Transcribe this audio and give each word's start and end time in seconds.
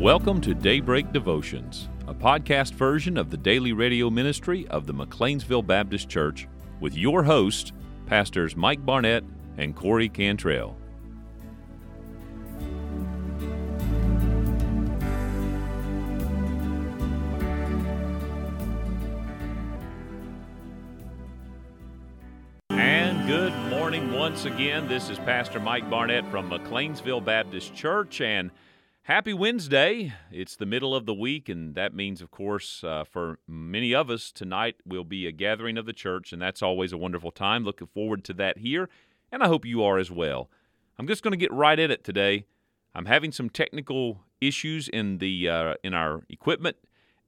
Welcome 0.00 0.42
to 0.42 0.54
Daybreak 0.54 1.10
Devotions, 1.12 1.88
a 2.06 2.14
podcast 2.14 2.74
version 2.74 3.16
of 3.16 3.30
the 3.30 3.36
daily 3.36 3.72
radio 3.72 4.10
ministry 4.10 4.68
of 4.68 4.86
the 4.86 4.92
McLeansville 4.92 5.66
Baptist 5.66 6.08
Church 6.08 6.46
with 6.80 6.94
your 6.94 7.24
hosts, 7.24 7.72
Pastors 8.04 8.54
Mike 8.54 8.84
Barnett 8.84 9.24
and 9.56 9.74
Corey 9.74 10.08
Cantrell. 10.10 10.76
And 22.70 23.26
good 23.26 23.54
morning 23.70 24.12
once 24.12 24.44
again. 24.44 24.86
This 24.88 25.08
is 25.08 25.18
Pastor 25.20 25.58
Mike 25.58 25.88
Barnett 25.90 26.30
from 26.30 26.50
McLeansville 26.50 27.24
Baptist 27.24 27.74
Church, 27.74 28.20
and 28.20 28.50
Happy 29.06 29.32
Wednesday. 29.32 30.12
It's 30.32 30.56
the 30.56 30.66
middle 30.66 30.92
of 30.92 31.06
the 31.06 31.14
week, 31.14 31.48
and 31.48 31.76
that 31.76 31.94
means, 31.94 32.20
of 32.20 32.32
course, 32.32 32.82
uh, 32.82 33.04
for 33.04 33.38
many 33.46 33.94
of 33.94 34.10
us, 34.10 34.32
tonight 34.32 34.74
will 34.84 35.04
be 35.04 35.28
a 35.28 35.30
gathering 35.30 35.78
of 35.78 35.86
the 35.86 35.92
church, 35.92 36.32
and 36.32 36.42
that's 36.42 36.60
always 36.60 36.92
a 36.92 36.98
wonderful 36.98 37.30
time. 37.30 37.62
Looking 37.62 37.86
forward 37.86 38.24
to 38.24 38.32
that 38.32 38.58
here, 38.58 38.88
and 39.30 39.44
I 39.44 39.46
hope 39.46 39.64
you 39.64 39.84
are 39.84 39.98
as 39.98 40.10
well. 40.10 40.50
I'm 40.98 41.06
just 41.06 41.22
going 41.22 41.30
to 41.30 41.36
get 41.36 41.52
right 41.52 41.78
at 41.78 41.88
it 41.88 42.02
today. 42.02 42.46
I'm 42.96 43.06
having 43.06 43.30
some 43.30 43.48
technical 43.48 44.24
issues 44.40 44.88
in 44.88 45.18
the 45.18 45.48
uh, 45.48 45.74
in 45.84 45.94
our 45.94 46.24
equipment, 46.28 46.76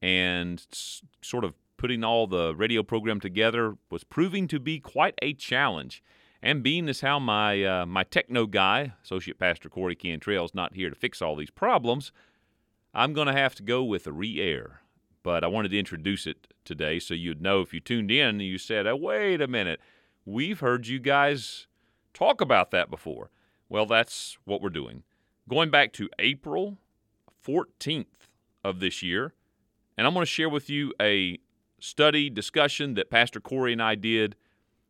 and 0.02 0.66
s- 0.72 1.02
sort 1.22 1.45
of 1.45 1.55
putting 1.77 2.02
all 2.02 2.27
the 2.27 2.56
radio 2.56 2.83
program 2.83 3.20
together 3.20 3.77
was 3.88 4.02
proving 4.02 4.48
to 4.48 4.58
be 4.58 4.80
quite 4.80 5.14
a 5.22 5.33
challenge. 5.33 6.02
And 6.42 6.62
being 6.62 6.88
as 6.88 7.01
how 7.01 7.19
my 7.19 7.65
uh, 7.65 7.87
my 7.87 8.05
techno 8.05 8.47
guy, 8.47 8.92
Associate 9.02 9.38
Pastor 9.38 9.69
Corey 9.69 9.97
Cantrell, 9.97 10.45
is 10.45 10.55
not 10.55 10.75
here 10.75 10.89
to 10.89 10.95
fix 10.95 11.20
all 11.20 11.34
these 11.34 11.50
problems, 11.50 12.12
I'm 12.95 13.12
going 13.12 13.27
to 13.27 13.33
have 13.33 13.55
to 13.56 13.62
go 13.62 13.83
with 13.83 14.06
a 14.06 14.12
re-air. 14.12 14.80
But 15.22 15.42
I 15.42 15.48
wanted 15.48 15.70
to 15.70 15.78
introduce 15.78 16.27
it 16.27 16.47
today 16.64 17.00
so 17.00 17.12
you'd 17.12 17.42
know 17.42 17.61
if 17.61 17.75
you 17.75 17.80
tuned 17.80 18.11
in 18.11 18.28
and 18.28 18.42
you 18.42 18.56
said, 18.56 18.86
oh, 18.86 18.97
"Wait 18.97 19.41
a 19.41 19.48
minute, 19.48 19.80
we've 20.25 20.61
heard 20.61 20.86
you 20.86 21.00
guys 21.00 21.67
talk 22.14 22.41
about 22.41 22.70
that 22.70 22.89
before." 22.89 23.30
Well, 23.69 23.86
that's 23.86 24.39
what 24.45 24.62
we're 24.62 24.70
doing. 24.70 25.02
Going 25.48 25.70
back 25.70 25.92
to 25.95 26.08
April 26.19 26.78
14th 27.45 28.28
of 28.62 28.80
this 28.80 29.02
year, 29.02 29.34
and 29.97 30.06
I'm 30.06 30.14
going 30.14 30.23
to 30.23 30.30
share 30.30 30.48
with 30.48 30.70
you 30.70 30.95
a 31.00 31.39
study 31.80 32.30
discussion 32.30 32.95
that 32.95 33.11
Pastor 33.11 33.41
Corey 33.41 33.73
and 33.73 33.83
I 33.83 33.97
did 33.97 34.36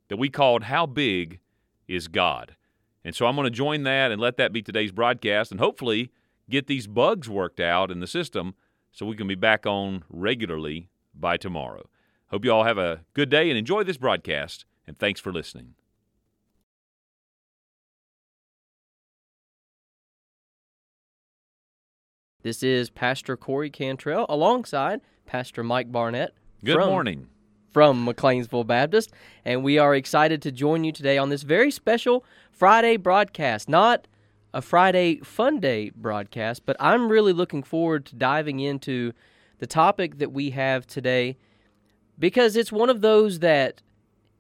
that 0.09 0.17
we 0.17 0.29
called 0.29 0.65
How 0.65 0.87
Big 0.87 1.41
is 1.87 2.09
God? 2.09 2.57
And 3.05 3.15
so 3.15 3.27
I'm 3.27 3.37
going 3.37 3.45
to 3.45 3.51
join 3.51 3.85
that 3.85 4.11
and 4.11 4.21
let 4.21 4.37
that 4.37 4.53
be 4.53 4.63
today's 4.63 4.93
broadcast 4.93 5.51
and 5.51 5.61
hopefully 5.61 6.11
get 6.51 6.67
these 6.67 6.87
bugs 6.87 7.29
worked 7.29 7.61
out 7.61 7.91
in 7.91 8.01
the 8.01 8.07
system 8.07 8.55
so 8.93 9.07
we 9.07 9.17
can 9.17 9.29
be 9.29 9.35
back 9.35 9.67
on 9.67 10.05
regularly 10.09 10.89
by 11.15 11.37
tomorrow. 11.37 11.89
Hope 12.31 12.45
you 12.45 12.53
all 12.53 12.65
have 12.65 12.79
a 12.79 13.05
good 13.15 13.29
day 13.31 13.49
and 13.49 13.59
enjoy 13.59 13.85
this 13.85 13.97
broadcast, 13.97 14.67
and 14.87 14.99
thanks 14.99 15.21
for 15.21 15.33
listening. 15.33 15.75
This 22.43 22.63
is 22.63 22.89
Pastor 22.89 23.37
Corey 23.37 23.71
Cantrell 23.71 24.27
alongside 24.29 25.01
Pastor 25.27 25.63
Mike 25.65 25.91
Barnett. 25.91 26.35
Good 26.65 26.79
morning. 26.79 27.29
From 27.71 28.07
McLeansville 28.07 28.67
Baptist, 28.67 29.13
and 29.45 29.63
we 29.63 29.79
are 29.79 29.95
excited 29.95 30.41
to 30.43 30.51
join 30.51 30.85
you 30.85 30.93
today 30.93 31.19
on 31.19 31.29
this 31.29 31.43
very 31.43 31.71
special 31.71 32.25
Friday 32.51 32.97
broadcast. 32.97 33.69
Not 33.69 34.09
a 34.55 34.63
Friday 34.63 35.19
Fun 35.19 35.61
Day 35.61 35.91
broadcast, 35.95 36.65
but 36.65 36.77
I'm 36.81 37.11
really 37.11 37.35
looking 37.35 37.63
forward 37.63 38.07
to 38.07 38.17
diving 38.17 38.59
into 38.61 39.13
the 39.59 39.67
topic 39.67 40.19
that 40.19 40.33
we 40.33 40.51
have 40.51 40.87
today 40.87 41.37
because 42.19 42.57
it's 42.57 42.73
one 42.73 42.89
of 42.89 43.03
those 43.03 43.41
that 43.41 43.83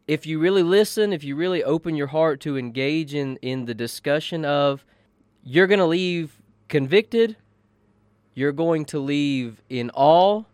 if 0.07 0.25
you 0.27 0.39
really 0.39 0.63
listen, 0.63 1.13
if 1.13 1.23
you 1.23 1.37
really 1.37 1.63
open 1.63 1.95
your 1.95 2.07
heart 2.07 2.41
to 2.41 2.57
engage 2.57 3.15
in, 3.15 3.37
in 3.43 3.67
the 3.67 3.75
discussion 3.75 4.45
of, 4.45 4.85
you're 5.45 5.67
going 5.67 5.79
to 5.79 5.87
leave 5.87 6.41
convicted, 6.69 7.37
you're 8.35 8.53
going 8.53 8.87
to 8.87 8.99
leave 8.99 9.63
in 9.69 9.91
awe, 9.95 10.45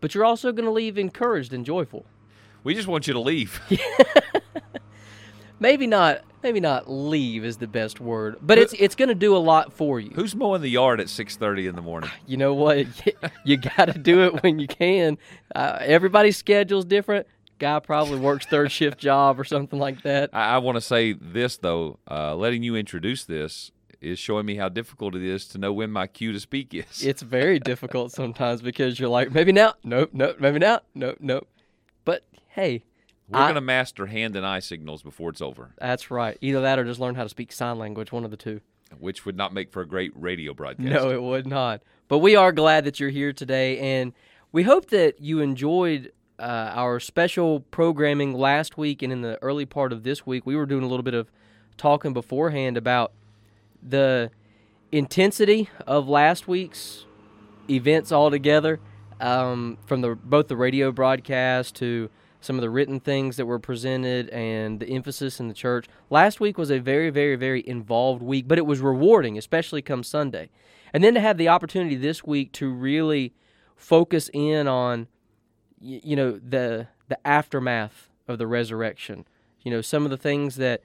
but 0.00 0.14
you're 0.14 0.26
also 0.26 0.52
going 0.52 0.66
to 0.66 0.70
leave 0.70 0.98
encouraged 0.98 1.54
and 1.54 1.64
joyful. 1.64 2.04
We 2.64 2.74
just 2.74 2.88
want 2.88 3.06
you 3.06 3.14
to 3.14 3.20
leave. 3.20 3.60
maybe 5.60 5.86
not 5.86 6.22
maybe 6.42 6.60
not 6.60 6.90
leave 6.90 7.44
is 7.44 7.56
the 7.56 7.66
best 7.66 8.00
word, 8.00 8.36
but 8.42 8.58
it's 8.58 8.72
it's 8.78 8.94
going 8.94 9.08
to 9.08 9.14
do 9.14 9.36
a 9.36 9.38
lot 9.38 9.72
for 9.72 10.00
you. 10.00 10.10
Who's 10.14 10.34
mowing 10.34 10.62
the 10.62 10.68
yard 10.68 11.00
at 11.00 11.06
6:30 11.06 11.68
in 11.68 11.76
the 11.76 11.82
morning? 11.82 12.10
You 12.26 12.36
know 12.36 12.54
what? 12.54 12.86
you 13.44 13.56
got 13.56 13.86
to 13.86 13.98
do 13.98 14.22
it 14.24 14.42
when 14.42 14.58
you 14.58 14.66
can. 14.66 15.18
Uh, 15.54 15.78
everybody's 15.80 16.36
schedule's 16.36 16.84
different. 16.84 17.26
Guy 17.58 17.80
probably 17.80 18.20
works 18.20 18.46
third 18.46 18.70
shift 18.70 18.98
job 18.98 19.40
or 19.40 19.44
something 19.44 19.78
like 19.78 20.02
that. 20.02 20.30
I, 20.32 20.54
I 20.54 20.58
want 20.58 20.76
to 20.76 20.80
say 20.80 21.12
this 21.12 21.56
though, 21.56 21.98
uh, 22.08 22.34
letting 22.36 22.62
you 22.62 22.76
introduce 22.76 23.24
this 23.24 23.72
is 24.00 24.18
showing 24.18 24.46
me 24.46 24.54
how 24.54 24.68
difficult 24.68 25.16
it 25.16 25.24
is 25.24 25.46
to 25.48 25.58
know 25.58 25.72
when 25.72 25.90
my 25.90 26.06
cue 26.06 26.32
to 26.32 26.38
speak 26.38 26.72
is. 26.72 27.04
It's 27.04 27.20
very 27.22 27.58
difficult 27.58 28.12
sometimes 28.12 28.62
because 28.62 29.00
you're 29.00 29.08
like, 29.08 29.32
maybe 29.32 29.50
now, 29.50 29.74
nope, 29.82 30.10
nope, 30.12 30.36
maybe 30.38 30.60
now, 30.60 30.82
nope, 30.94 31.16
nope. 31.18 31.48
But 32.04 32.22
hey, 32.58 32.82
We're 33.28 33.40
going 33.40 33.54
to 33.54 33.60
master 33.60 34.06
hand 34.06 34.34
and 34.36 34.44
eye 34.44 34.58
signals 34.60 35.02
before 35.02 35.30
it's 35.30 35.40
over, 35.40 35.74
that's 35.78 36.10
right. 36.10 36.36
Either 36.40 36.60
that 36.62 36.78
or 36.78 36.84
just 36.84 36.98
learn 37.00 37.14
how 37.14 37.22
to 37.22 37.28
speak 37.28 37.52
sign 37.52 37.78
language, 37.78 38.10
one 38.10 38.24
of 38.24 38.30
the 38.30 38.36
two. 38.36 38.60
which 38.98 39.24
would 39.26 39.36
not 39.36 39.52
make 39.52 39.70
for 39.70 39.82
a 39.82 39.86
great 39.86 40.10
radio 40.14 40.52
broadcast. 40.54 40.88
No, 40.88 41.10
it 41.10 41.22
would 41.22 41.46
not. 41.46 41.82
But 42.08 42.18
we 42.18 42.34
are 42.36 42.52
glad 42.52 42.84
that 42.84 42.98
you're 42.98 43.10
here 43.10 43.32
today, 43.32 43.78
and 43.78 44.12
we 44.50 44.62
hope 44.64 44.88
that 44.90 45.20
you 45.20 45.40
enjoyed 45.40 46.10
uh, 46.38 46.72
our 46.74 46.98
special 46.98 47.60
programming 47.60 48.32
last 48.32 48.78
week 48.78 49.02
and 49.02 49.12
in 49.12 49.20
the 49.22 49.38
early 49.42 49.66
part 49.66 49.92
of 49.92 50.02
this 50.04 50.24
week. 50.26 50.46
We 50.46 50.56
were 50.56 50.66
doing 50.66 50.82
a 50.82 50.88
little 50.88 51.02
bit 51.02 51.14
of 51.14 51.30
talking 51.76 52.12
beforehand 52.12 52.76
about 52.76 53.12
the 53.82 54.30
intensity 54.90 55.68
of 55.86 56.08
last 56.08 56.48
week's 56.48 57.04
events 57.68 58.10
altogether, 58.10 58.80
um, 59.20 59.76
from 59.84 60.00
the 60.00 60.14
both 60.14 60.48
the 60.48 60.56
radio 60.56 60.90
broadcast 60.92 61.74
to 61.76 62.08
some 62.48 62.56
of 62.56 62.62
the 62.62 62.70
written 62.70 62.98
things 62.98 63.36
that 63.36 63.44
were 63.44 63.58
presented 63.58 64.30
and 64.30 64.80
the 64.80 64.88
emphasis 64.88 65.38
in 65.38 65.48
the 65.48 65.54
church. 65.54 65.86
Last 66.08 66.40
week 66.40 66.56
was 66.56 66.70
a 66.70 66.78
very, 66.78 67.10
very, 67.10 67.36
very 67.36 67.62
involved 67.68 68.22
week, 68.22 68.48
but 68.48 68.56
it 68.56 68.64
was 68.64 68.80
rewarding, 68.80 69.36
especially 69.36 69.82
come 69.82 70.02
Sunday. 70.02 70.48
And 70.94 71.04
then 71.04 71.12
to 71.12 71.20
have 71.20 71.36
the 71.36 71.48
opportunity 71.48 71.94
this 71.94 72.24
week 72.24 72.52
to 72.52 72.72
really 72.72 73.34
focus 73.76 74.30
in 74.32 74.66
on, 74.66 75.08
you 75.78 76.16
know, 76.16 76.40
the 76.42 76.88
the 77.08 77.26
aftermath 77.26 78.08
of 78.26 78.38
the 78.38 78.46
resurrection. 78.46 79.26
You 79.62 79.70
know, 79.70 79.82
some 79.82 80.04
of 80.04 80.10
the 80.10 80.16
things 80.16 80.56
that 80.56 80.80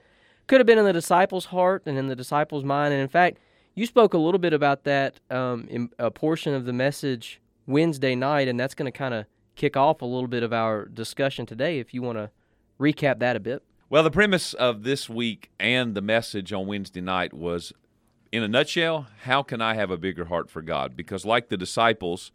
could 0.46 0.60
have 0.60 0.66
been 0.66 0.78
in 0.78 0.84
the 0.84 0.92
disciples' 0.92 1.46
heart 1.46 1.84
and 1.86 1.96
in 1.96 2.08
the 2.08 2.16
disciples' 2.16 2.62
mind. 2.62 2.92
And 2.92 3.00
in 3.00 3.08
fact, 3.08 3.38
you 3.74 3.86
spoke 3.86 4.12
a 4.12 4.18
little 4.18 4.38
bit 4.38 4.52
about 4.52 4.84
that 4.84 5.18
um, 5.30 5.66
in 5.70 5.88
a 5.98 6.10
portion 6.10 6.52
of 6.52 6.66
the 6.66 6.74
message 6.74 7.40
Wednesday 7.66 8.14
night, 8.14 8.48
and 8.48 8.60
that's 8.60 8.74
going 8.74 8.92
to 8.92 8.96
kind 8.96 9.14
of 9.14 9.24
kick 9.56 9.76
off 9.76 10.02
a 10.02 10.06
little 10.06 10.28
bit 10.28 10.42
of 10.42 10.52
our 10.52 10.86
discussion 10.86 11.46
today. 11.46 11.78
If 11.78 11.94
you 11.94 12.02
want 12.02 12.18
to 12.18 12.30
recap 12.80 13.18
that 13.20 13.36
a 13.36 13.40
bit. 13.40 13.62
Well, 13.90 14.02
the 14.02 14.10
premise 14.10 14.54
of 14.54 14.82
this 14.82 15.08
week 15.08 15.50
and 15.60 15.94
the 15.94 16.00
message 16.00 16.52
on 16.52 16.66
Wednesday 16.66 17.00
night 17.00 17.32
was 17.32 17.72
in 18.32 18.42
a 18.42 18.48
nutshell, 18.48 19.06
how 19.22 19.42
can 19.42 19.60
I 19.60 19.74
have 19.74 19.90
a 19.90 19.96
bigger 19.96 20.24
heart 20.24 20.50
for 20.50 20.62
God? 20.62 20.96
Because, 20.96 21.24
like 21.24 21.48
the 21.48 21.56
disciples 21.56 22.32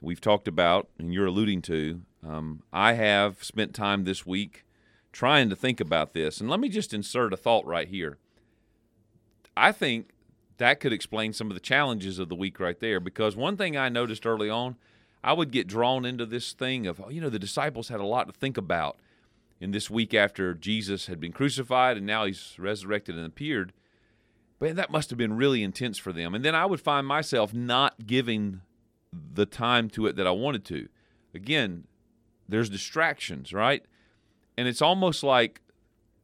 we've 0.00 0.20
talked 0.20 0.46
about, 0.46 0.88
and 0.98 1.12
you're 1.12 1.26
alluding 1.26 1.62
to, 1.62 2.02
um, 2.24 2.62
I 2.72 2.92
have 2.92 3.42
spent 3.42 3.74
time 3.74 4.04
this 4.04 4.24
week 4.24 4.64
trying 5.10 5.50
to 5.50 5.56
think 5.56 5.80
about 5.80 6.12
this. 6.12 6.40
And 6.40 6.48
let 6.48 6.60
me 6.60 6.68
just 6.68 6.94
insert 6.94 7.32
a 7.32 7.36
thought 7.36 7.66
right 7.66 7.88
here. 7.88 8.18
I 9.56 9.72
think 9.72 10.10
that 10.58 10.78
could 10.78 10.92
explain 10.92 11.32
some 11.32 11.48
of 11.48 11.54
the 11.54 11.60
challenges 11.60 12.18
of 12.18 12.28
the 12.28 12.34
week 12.34 12.60
right 12.60 12.78
there. 12.78 13.00
Because 13.00 13.34
one 13.34 13.56
thing 13.56 13.76
I 13.76 13.88
noticed 13.88 14.24
early 14.24 14.48
on, 14.48 14.76
I 15.24 15.32
would 15.32 15.52
get 15.52 15.66
drawn 15.66 16.04
into 16.04 16.26
this 16.26 16.52
thing 16.52 16.86
of, 16.86 17.00
you 17.10 17.20
know, 17.20 17.30
the 17.30 17.38
disciples 17.38 17.88
had 17.88 18.00
a 18.00 18.06
lot 18.06 18.26
to 18.26 18.32
think 18.32 18.56
about 18.56 18.98
in 19.60 19.70
this 19.70 19.88
week 19.88 20.12
after 20.14 20.54
Jesus 20.54 21.06
had 21.06 21.20
been 21.20 21.32
crucified 21.32 21.96
and 21.96 22.04
now 22.04 22.24
he's 22.24 22.56
resurrected 22.58 23.16
and 23.16 23.24
appeared. 23.24 23.72
But 24.58 24.76
that 24.76 24.90
must 24.90 25.10
have 25.10 25.18
been 25.18 25.36
really 25.36 25.62
intense 25.62 25.98
for 25.98 26.12
them. 26.12 26.34
And 26.34 26.44
then 26.44 26.54
I 26.54 26.66
would 26.66 26.80
find 26.80 27.06
myself 27.06 27.54
not 27.54 28.06
giving 28.06 28.60
the 29.12 29.46
time 29.46 29.88
to 29.90 30.06
it 30.06 30.16
that 30.16 30.26
I 30.26 30.32
wanted 30.32 30.64
to. 30.66 30.88
Again, 31.34 31.84
there's 32.48 32.68
distractions, 32.68 33.52
right? 33.52 33.84
And 34.56 34.68
it's 34.68 34.82
almost 34.82 35.22
like 35.22 35.60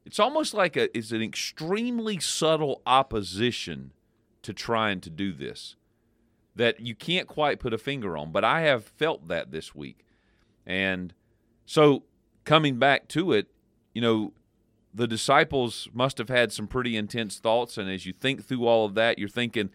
it's 0.04 0.18
almost 0.18 0.54
like 0.54 0.76
a 0.76 0.96
it's 0.96 1.12
an 1.12 1.22
extremely 1.22 2.18
subtle 2.18 2.82
opposition 2.86 3.92
to 4.42 4.52
trying 4.52 5.00
to 5.02 5.10
do 5.10 5.32
this 5.32 5.76
that 6.58 6.80
you 6.80 6.92
can't 6.92 7.28
quite 7.28 7.60
put 7.60 7.72
a 7.72 7.78
finger 7.78 8.16
on. 8.16 8.32
But 8.32 8.44
I 8.44 8.62
have 8.62 8.84
felt 8.84 9.28
that 9.28 9.52
this 9.52 9.76
week. 9.76 10.04
And 10.66 11.14
so 11.64 12.02
coming 12.44 12.78
back 12.78 13.06
to 13.08 13.32
it, 13.32 13.46
you 13.94 14.02
know, 14.02 14.32
the 14.92 15.06
disciples 15.06 15.88
must 15.92 16.18
have 16.18 16.28
had 16.28 16.52
some 16.52 16.66
pretty 16.66 16.96
intense 16.96 17.38
thoughts. 17.38 17.78
And 17.78 17.88
as 17.88 18.06
you 18.06 18.12
think 18.12 18.44
through 18.44 18.66
all 18.66 18.84
of 18.84 18.94
that, 18.94 19.20
you're 19.20 19.28
thinking, 19.28 19.70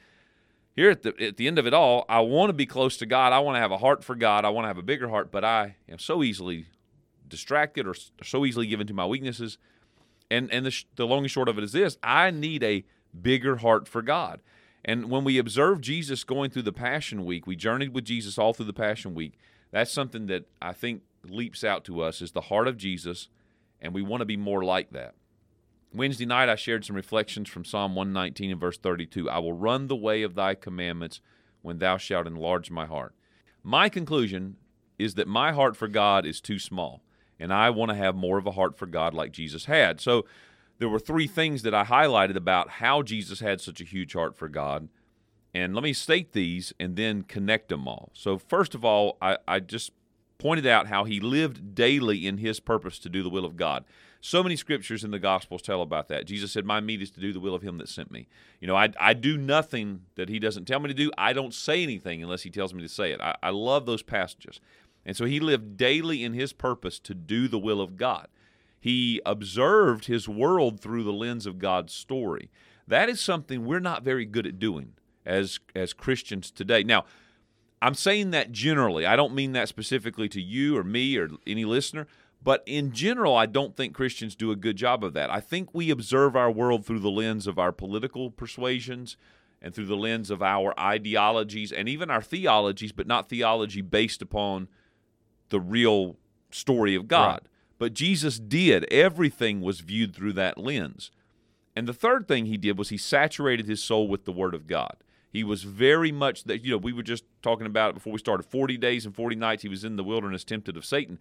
here 0.76 0.90
at 0.90 1.04
the 1.04 1.14
at 1.24 1.38
the 1.38 1.48
end 1.48 1.58
of 1.58 1.66
it 1.66 1.74
all, 1.74 2.04
I 2.10 2.20
want 2.20 2.50
to 2.50 2.54
be 2.54 2.66
close 2.66 2.98
to 2.98 3.06
God. 3.06 3.32
I 3.32 3.40
want 3.40 3.56
to 3.56 3.62
have 3.62 3.72
a 3.72 3.78
heart 3.78 4.04
for 4.04 4.16
God. 4.16 4.44
I 4.44 4.50
want 4.50 4.66
to 4.66 4.68
have 4.68 4.78
a 4.78 4.84
bigger 4.84 5.08
heart, 5.08 5.32
but 5.32 5.46
I 5.46 5.78
am 5.88 6.00
so 6.00 6.22
easily 6.22 6.66
distracted 7.28 7.88
or 7.88 7.96
so 8.24 8.46
easily 8.46 8.68
given 8.68 8.88
to 8.88 8.94
my 8.94 9.06
weaknesses. 9.06 9.58
And 10.30 10.52
and 10.52 10.66
the, 10.66 10.72
sh- 10.72 10.86
the 10.96 11.08
long 11.08 11.20
and 11.20 11.32
short 11.32 11.48
of 11.48 11.58
it 11.58 11.64
is 11.64 11.72
this: 11.72 11.98
I 12.04 12.32
need 12.32 12.62
a 12.64 12.84
bigger 13.20 13.58
heart 13.58 13.88
for 13.88 14.02
God. 14.02 14.42
And 14.86 15.10
when 15.10 15.24
we 15.24 15.38
observe 15.38 15.82
Jesus 15.82 16.24
going 16.24 16.50
through 16.50 16.64
the 16.64 16.74
Passion 16.74 17.26
Week, 17.26 17.48
we 17.48 17.56
journeyed 17.56 17.94
with 17.94 18.06
Jesus 18.06 18.38
all 18.38 18.54
through 18.54 18.66
the 18.66 18.74
Passion 18.74 19.16
Week. 19.16 19.34
That's 19.72 19.92
something 19.92 20.28
that 20.28 20.46
I 20.62 20.74
think 20.74 21.04
leaps 21.24 21.64
out 21.64 21.86
to 21.86 22.02
us 22.02 22.22
is 22.22 22.32
the 22.32 22.42
heart 22.42 22.68
of 22.68 22.78
Jesus, 22.78 23.30
and 23.82 23.94
we 23.94 24.02
want 24.02 24.22
to 24.22 24.26
be 24.26 24.38
more 24.38 24.64
like 24.64 24.92
that. 24.92 25.16
Wednesday 25.94 26.26
night, 26.26 26.50
I 26.50 26.56
shared 26.56 26.84
some 26.84 26.96
reflections 26.96 27.50
from 27.50 27.66
Psalm 27.66 27.96
119 27.96 28.52
and 28.52 28.60
verse 28.60 28.78
32. 28.78 29.30
I 29.30 29.40
will 29.40 29.54
run 29.54 29.88
the 29.88 29.96
way 29.96 30.24
of 30.24 30.36
thy 30.36 30.56
commandments 30.56 31.22
when 31.62 31.78
thou 31.78 31.98
shalt 31.98 32.28
enlarge 32.28 32.70
my 32.72 32.86
heart. 32.86 33.14
My 33.64 33.90
conclusion 33.90 34.58
is 35.00 35.14
that 35.16 35.28
my 35.28 35.52
heart 35.52 35.78
for 35.78 35.88
God 35.88 36.26
is 36.26 36.42
too 36.42 36.60
small, 36.60 37.02
and 37.40 37.54
I 37.54 37.70
want 37.70 37.90
to 37.90 37.96
have 37.96 38.16
more 38.16 38.38
of 38.38 38.48
a 38.48 38.52
heart 38.52 38.78
for 38.78 38.86
God 38.86 39.14
like 39.14 39.32
Jesus 39.32 39.66
had. 39.66 40.02
So 40.02 40.26
there 40.84 40.90
were 40.90 41.00
three 41.00 41.28
things 41.28 41.62
that 41.62 41.74
I 41.74 41.86
highlighted 41.86 42.36
about 42.36 42.70
how 42.70 43.04
Jesus 43.04 43.40
had 43.40 43.62
such 43.62 43.80
a 43.80 43.86
huge 43.86 44.12
heart 44.12 44.36
for 44.36 44.50
God. 44.50 44.90
And 45.54 45.74
let 45.74 45.82
me 45.82 45.94
state 45.94 46.34
these 46.34 46.74
and 46.78 46.98
then 46.98 47.22
connect 47.22 47.70
them 47.70 47.88
all. 47.88 48.10
So, 48.12 48.38
first 48.38 48.76
of 48.76 48.84
all, 48.84 49.16
I, 49.22 49.38
I 49.48 49.62
just 49.62 49.94
pointed 50.40 50.68
out 50.68 50.88
how 50.88 51.06
he 51.06 51.22
lived 51.22 51.74
daily 51.74 52.28
in 52.28 52.40
his 52.40 52.60
purpose 52.60 53.00
to 53.00 53.08
do 53.08 53.24
the 53.24 53.30
will 53.30 53.46
of 53.46 53.56
God. 53.56 53.86
So 54.20 54.44
many 54.44 54.58
scriptures 54.58 55.06
in 55.06 55.12
the 55.12 55.20
Gospels 55.20 55.62
tell 55.62 55.82
about 55.82 56.10
that. 56.10 56.26
Jesus 56.26 56.52
said, 56.52 56.66
My 56.66 56.82
meat 56.82 57.02
is 57.02 57.12
to 57.12 57.22
do 57.22 57.32
the 57.32 57.40
will 57.40 57.56
of 57.56 57.62
him 57.62 57.78
that 57.78 57.88
sent 57.88 58.12
me. 58.12 58.28
You 58.60 58.68
know, 58.68 58.76
I, 58.76 58.90
I 59.00 59.14
do 59.14 59.38
nothing 59.38 60.02
that 60.16 60.28
he 60.28 60.38
doesn't 60.38 60.66
tell 60.66 60.82
me 60.82 60.90
to 60.90 60.94
do. 60.94 61.12
I 61.18 61.32
don't 61.32 61.54
say 61.54 61.82
anything 61.82 62.22
unless 62.22 62.44
he 62.44 62.50
tells 62.50 62.74
me 62.74 62.82
to 62.82 62.90
say 62.90 63.14
it. 63.14 63.22
I, 63.22 63.38
I 63.42 63.52
love 63.52 63.86
those 63.86 64.04
passages. 64.04 64.60
And 65.06 65.16
so 65.16 65.24
he 65.24 65.40
lived 65.40 65.78
daily 65.78 66.26
in 66.26 66.34
his 66.34 66.52
purpose 66.52 67.00
to 67.00 67.14
do 67.14 67.48
the 67.48 67.58
will 67.58 67.80
of 67.80 67.96
God. 67.96 68.28
He 68.84 69.22
observed 69.26 70.08
his 70.08 70.28
world 70.28 70.82
through 70.82 71.06
the 71.06 71.14
lens 71.14 71.46
of 71.46 71.58
God's 71.58 71.94
story. 71.94 72.52
That 72.86 73.08
is 73.08 73.22
something 73.22 73.64
we're 73.64 73.80
not 73.80 74.04
very 74.04 74.26
good 74.26 74.46
at 74.46 74.60
doing 74.60 74.96
as 75.26 75.62
as 75.74 75.94
Christians 75.94 76.52
today. 76.52 76.84
Now, 76.84 77.06
I'm 77.82 77.94
saying 77.94 78.32
that 78.32 78.52
generally. 78.52 79.06
I 79.06 79.16
don't 79.16 79.34
mean 79.34 79.54
that 79.54 79.70
specifically 79.70 80.28
to 80.28 80.42
you 80.42 80.76
or 80.78 80.84
me 80.84 81.16
or 81.18 81.30
any 81.48 81.64
listener, 81.64 82.08
but 82.44 82.62
in 82.66 82.92
general, 82.92 83.38
I 83.38 83.46
don't 83.46 83.74
think 83.74 83.96
Christians 83.96 84.36
do 84.36 84.52
a 84.52 84.58
good 84.58 84.76
job 84.76 85.02
of 85.02 85.14
that. 85.14 85.30
I 85.30 85.40
think 85.40 85.70
we 85.72 85.90
observe 85.90 86.36
our 86.36 86.52
world 86.52 86.86
through 86.86 87.00
the 87.00 87.10
lens 87.10 87.48
of 87.48 87.58
our 87.58 87.72
political 87.72 88.32
persuasions 88.32 89.16
and 89.62 89.74
through 89.74 89.86
the 89.86 89.96
lens 89.96 90.30
of 90.30 90.44
our 90.44 90.78
ideologies 90.78 91.72
and 91.72 91.88
even 91.88 92.10
our 92.10 92.22
theologies, 92.22 92.92
but 92.92 93.08
not 93.08 93.30
theology 93.30 93.80
based 93.80 94.22
upon 94.22 94.68
the 95.48 95.62
real 95.62 96.18
story 96.52 96.96
of 96.96 97.08
God. 97.08 97.44
Right. 97.44 97.53
But 97.84 97.96
Jesus 97.96 98.40
did. 98.40 98.86
Everything 98.94 99.60
was 99.60 99.82
viewed 99.82 100.16
through 100.16 100.32
that 100.34 100.58
lens. 100.58 101.12
And 101.76 101.86
the 101.86 101.94
third 101.94 102.30
thing 102.30 102.46
he 102.46 102.56
did 102.56 102.78
was 102.78 102.88
he 102.88 102.98
saturated 102.98 103.66
his 103.66 103.84
soul 103.84 104.08
with 104.08 104.24
the 104.24 104.32
Word 104.32 104.56
of 104.56 104.68
God. 104.68 104.96
He 105.34 105.44
was 105.44 105.64
very 105.64 106.10
much 106.10 106.46
that, 106.46 106.64
you 106.64 106.72
know, 106.72 106.78
we 106.78 106.94
were 106.94 107.04
just 107.04 107.26
talking 107.42 107.68
about 107.68 107.90
it 107.90 107.96
before 107.96 108.14
we 108.14 108.20
started 108.20 108.46
40 108.46 108.78
days 108.78 109.06
and 109.06 109.14
40 109.14 109.36
nights. 109.36 109.64
He 109.64 109.68
was 109.68 109.84
in 109.84 109.98
the 109.98 110.04
wilderness 110.06 110.46
tempted 110.46 110.78
of 110.78 110.86
Satan. 110.86 111.20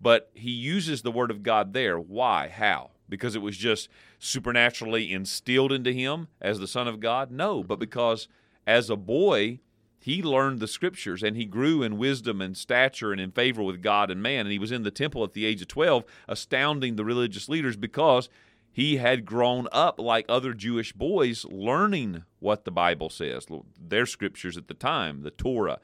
But 0.00 0.30
he 0.34 0.52
uses 0.52 1.02
the 1.02 1.10
Word 1.10 1.32
of 1.32 1.42
God 1.42 1.72
there. 1.72 1.98
Why? 1.98 2.46
How? 2.46 2.92
Because 3.08 3.34
it 3.34 3.42
was 3.42 3.56
just 3.56 3.88
supernaturally 4.20 5.12
instilled 5.12 5.72
into 5.72 5.90
him 5.90 6.28
as 6.40 6.60
the 6.60 6.68
Son 6.68 6.86
of 6.86 7.00
God? 7.00 7.32
No, 7.32 7.64
but 7.64 7.80
because 7.80 8.28
as 8.68 8.88
a 8.88 8.94
boy, 8.94 9.58
he 10.04 10.22
learned 10.22 10.60
the 10.60 10.68
scriptures 10.68 11.22
and 11.22 11.34
he 11.34 11.46
grew 11.46 11.82
in 11.82 11.96
wisdom 11.96 12.42
and 12.42 12.54
stature 12.58 13.10
and 13.10 13.18
in 13.18 13.30
favor 13.30 13.62
with 13.62 13.80
God 13.80 14.10
and 14.10 14.22
man. 14.22 14.40
And 14.40 14.52
he 14.52 14.58
was 14.58 14.70
in 14.70 14.82
the 14.82 14.90
temple 14.90 15.24
at 15.24 15.32
the 15.32 15.46
age 15.46 15.62
of 15.62 15.68
12, 15.68 16.04
astounding 16.28 16.96
the 16.96 17.06
religious 17.06 17.48
leaders 17.48 17.74
because 17.74 18.28
he 18.70 18.98
had 18.98 19.24
grown 19.24 19.66
up 19.72 19.98
like 19.98 20.26
other 20.28 20.52
Jewish 20.52 20.92
boys, 20.92 21.46
learning 21.46 22.24
what 22.38 22.66
the 22.66 22.70
Bible 22.70 23.08
says, 23.08 23.46
their 23.80 24.04
scriptures 24.04 24.58
at 24.58 24.68
the 24.68 24.74
time, 24.74 25.22
the 25.22 25.30
Torah 25.30 25.78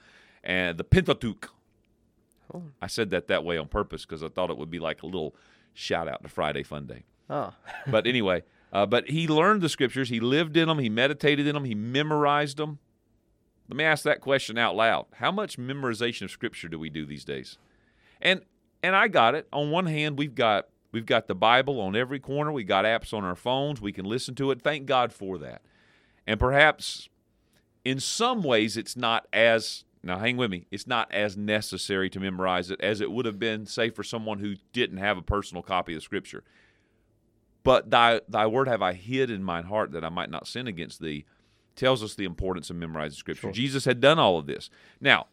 and 0.45 0.77
the 0.77 0.85
Pentateuch. 0.85 1.51
Oh. 2.53 2.65
I 2.83 2.89
said 2.89 3.09
that 3.09 3.27
that 3.29 3.43
way 3.43 3.57
on 3.57 3.69
purpose 3.69 4.05
because 4.05 4.23
I 4.23 4.29
thought 4.29 4.51
it 4.51 4.59
would 4.59 4.71
be 4.71 4.81
like 4.81 5.03
a 5.03 5.07
little 5.07 5.35
shout 5.73 6.09
out 6.09 6.23
to 6.25 6.29
Friday 6.29 6.63
Fun 6.63 6.85
Day. 6.85 7.05
Oh. 7.31 7.55
but 7.87 8.07
anyway, 8.07 8.43
uh, 8.71 8.85
but 8.85 9.09
he 9.09 9.27
learned 9.27 9.63
the 9.63 9.71
scriptures, 9.71 10.11
he 10.11 10.21
lived 10.21 10.59
in 10.59 10.69
them, 10.69 10.79
he 10.79 10.91
meditated 10.91 11.47
in 11.47 11.55
them, 11.55 11.65
he 11.65 11.75
memorized 11.75 12.59
them. 12.59 12.81
Let 13.71 13.77
me 13.77 13.85
ask 13.85 14.03
that 14.03 14.21
question 14.21 14.59
out 14.59 14.75
loud. 14.75 15.07
How 15.15 15.31
much 15.31 15.57
memorization 15.57 16.23
of 16.23 16.33
scripture 16.33 16.69
do 16.69 16.77
we 16.77 16.91
do 16.91 17.07
these 17.07 17.25
days? 17.25 17.57
And 18.21 18.41
and 18.83 18.97
I 18.97 19.07
got 19.07 19.37
it. 19.37 19.47
On 19.53 19.71
one 19.71 19.87
hand, 19.87 20.19
we've 20.19 20.35
got 20.35 20.67
we've 20.91 21.07
got 21.07 21.29
the 21.29 21.37
Bible 21.37 21.81
on 21.81 21.95
every 21.95 22.19
corner. 22.19 22.51
We 22.51 22.65
got 22.65 22.85
apps 22.85 23.15
on 23.15 23.23
our 23.23 23.37
phones. 23.37 23.81
We 23.81 23.93
can 23.93 24.05
listen 24.05 24.35
to 24.37 24.51
it. 24.51 24.61
Thank 24.61 24.87
God 24.87 25.13
for 25.13 25.39
that. 25.39 25.63
And 26.27 26.41
perhaps 26.41 27.09
in 27.85 28.01
some 28.01 28.43
ways 28.43 28.77
it's 28.77 28.97
not 28.97 29.29
as 29.33 29.85
now 30.03 30.19
hang 30.19 30.37
with 30.37 30.51
me, 30.51 30.67
it's 30.73 30.89
not 30.89 31.13
as 31.13 31.37
necessary 31.37 32.11
to 32.11 32.19
memorize 32.19 32.73
it 32.73 32.81
as 32.81 33.01
it 33.01 33.13
would 33.13 33.25
have 33.25 33.39
been 33.39 33.67
say 33.67 33.89
for 33.91 34.03
someone 34.03 34.41
who 34.41 34.57
didn't 34.73 34.97
have 34.97 35.17
a 35.17 35.23
personal 35.23 35.63
copy 35.63 35.95
of 35.95 36.03
scripture. 36.03 36.43
But 37.63 37.89
thy 37.91 38.21
thy 38.29 38.49
word 38.49 38.67
have 38.67 38.83
I 38.83 38.95
hid 38.95 39.31
in 39.31 39.45
mine 39.45 39.65
heart 39.65 39.93
that 39.93 40.05
I 40.05 40.09
might 40.09 40.31
not 40.31 40.49
sin 40.49 40.67
against 40.67 41.01
thee 41.01 41.25
tells 41.81 42.03
us 42.05 42.15
the 42.15 42.27
importance 42.27 42.69
of 42.69 42.77
memorizing 42.77 43.17
scripture. 43.17 43.49
Sure. 43.49 43.53
Jesus 43.53 43.87
had 43.87 44.00
done 44.00 44.19
all 44.19 44.38
of 44.38 44.47
this. 44.47 44.69
Now, 45.00 45.27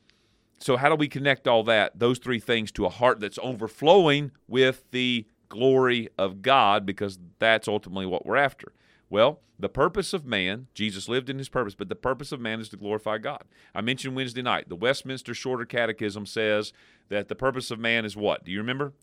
so 0.59 0.77
how 0.77 0.89
do 0.89 0.95
we 0.95 1.07
connect 1.07 1.47
all 1.47 1.63
that, 1.65 1.99
those 1.99 2.17
three 2.17 2.39
things, 2.39 2.71
to 2.71 2.85
a 2.85 2.89
heart 2.89 3.19
that's 3.19 3.38
overflowing 3.44 4.31
with 4.47 4.85
the 4.91 5.27
glory 5.49 6.09
of 6.17 6.41
God? 6.41 6.85
Because 6.85 7.19
that's 7.38 7.67
ultimately 7.67 8.05
what 8.05 8.25
we're 8.25 8.38
after. 8.38 8.71
Well, 9.09 9.41
the 9.59 9.69
purpose 9.69 10.13
of 10.13 10.25
man, 10.25 10.67
Jesus 10.73 11.09
lived 11.09 11.29
in 11.29 11.38
his 11.38 11.49
purpose, 11.49 11.75
but 11.75 11.89
the 11.89 11.95
purpose 11.95 12.31
of 12.31 12.39
man 12.39 12.59
is 12.59 12.69
to 12.69 12.77
glorify 12.77 13.17
God. 13.17 13.43
I 13.75 13.81
mentioned 13.81 14.15
Wednesday 14.15 14.41
night, 14.41 14.69
the 14.69 14.75
Westminster 14.75 15.33
Shorter 15.33 15.65
Catechism 15.65 16.25
says 16.25 16.71
that 17.09 17.27
the 17.27 17.35
purpose 17.35 17.71
of 17.71 17.79
man 17.79 18.05
is 18.05 18.15
what? 18.15 18.45
Do 18.45 18.51
you 18.51 18.59
remember? 18.59 18.93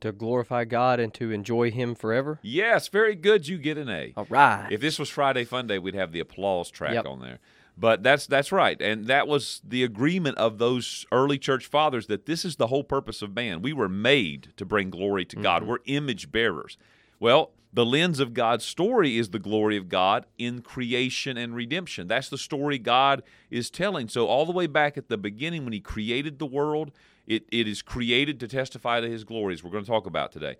To 0.00 0.12
glorify 0.12 0.64
God 0.64 1.00
and 1.00 1.12
to 1.14 1.30
enjoy 1.30 1.70
Him 1.70 1.94
forever? 1.94 2.38
Yes, 2.42 2.88
very 2.88 3.14
good. 3.14 3.48
You 3.48 3.58
get 3.58 3.78
an 3.78 3.88
A. 3.88 4.12
All 4.16 4.26
right. 4.28 4.68
If 4.70 4.80
this 4.80 4.98
was 4.98 5.08
Friday 5.08 5.44
Fun 5.44 5.66
Day, 5.66 5.78
we'd 5.78 5.94
have 5.94 6.12
the 6.12 6.20
applause 6.20 6.70
track 6.70 6.94
yep. 6.94 7.06
on 7.06 7.20
there. 7.20 7.38
But 7.78 8.02
that's 8.02 8.26
that's 8.26 8.52
right, 8.52 8.80
and 8.80 9.06
that 9.06 9.28
was 9.28 9.60
the 9.62 9.84
agreement 9.84 10.38
of 10.38 10.56
those 10.56 11.04
early 11.12 11.38
church 11.38 11.66
fathers 11.66 12.06
that 12.06 12.24
this 12.24 12.42
is 12.42 12.56
the 12.56 12.68
whole 12.68 12.84
purpose 12.84 13.20
of 13.20 13.34
man. 13.34 13.60
We 13.60 13.74
were 13.74 13.88
made 13.88 14.54
to 14.56 14.64
bring 14.64 14.88
glory 14.88 15.26
to 15.26 15.36
God. 15.36 15.60
Mm-hmm. 15.60 15.70
We're 15.70 15.78
image 15.84 16.32
bearers. 16.32 16.78
Well, 17.20 17.52
the 17.76 17.84
lens 17.84 18.20
of 18.20 18.32
God's 18.32 18.64
story 18.64 19.18
is 19.18 19.28
the 19.28 19.38
glory 19.38 19.76
of 19.76 19.90
God 19.90 20.24
in 20.38 20.62
creation 20.62 21.36
and 21.36 21.54
redemption. 21.54 22.08
That's 22.08 22.30
the 22.30 22.38
story 22.38 22.78
God 22.78 23.22
is 23.50 23.68
telling. 23.68 24.08
So 24.08 24.26
all 24.26 24.46
the 24.46 24.52
way 24.52 24.66
back 24.66 24.96
at 24.96 25.10
the 25.10 25.18
beginning 25.18 25.64
when 25.64 25.74
he 25.74 25.80
created 25.80 26.38
the 26.38 26.46
world, 26.46 26.92
it, 27.26 27.44
it 27.50 27.66
is 27.68 27.82
created 27.82 28.40
to 28.40 28.48
testify 28.48 29.00
to 29.00 29.08
his 29.08 29.24
glories, 29.24 29.62
we're 29.62 29.70
going 29.70 29.84
to 29.84 29.90
talk 29.90 30.06
about 30.06 30.32
today. 30.32 30.56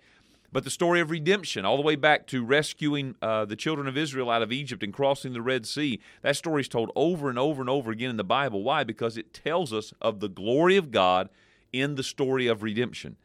But 0.51 0.63
the 0.63 0.69
story 0.69 1.01
of 1.01 1.11
redemption, 1.11 1.65
all 1.65 1.75
the 1.75 1.83
way 1.83 1.95
back 1.95 2.25
to 2.27 2.43
rescuing 2.43 3.15
uh, 3.21 3.45
the 3.45 3.57
children 3.57 3.87
of 3.87 3.97
Israel 3.97 4.29
out 4.29 4.41
of 4.41 4.51
Egypt 4.51 4.81
and 4.81 4.93
crossing 4.93 5.33
the 5.33 5.41
Red 5.41 5.65
Sea, 5.65 5.99
that 6.21 6.37
story 6.37 6.61
is 6.61 6.69
told 6.69 6.91
over 6.95 7.29
and 7.29 7.37
over 7.37 7.61
and 7.61 7.69
over 7.69 7.91
again 7.91 8.09
in 8.09 8.17
the 8.17 8.23
Bible. 8.23 8.63
Why? 8.63 8.83
Because 8.83 9.17
it 9.17 9.33
tells 9.33 9.73
us 9.73 9.93
of 10.01 10.19
the 10.19 10.29
glory 10.29 10.77
of 10.77 10.89
God 10.89 11.29
in 11.73 11.95
the 11.95 12.03
story 12.03 12.47
of 12.47 12.63
redemption. 12.63 13.17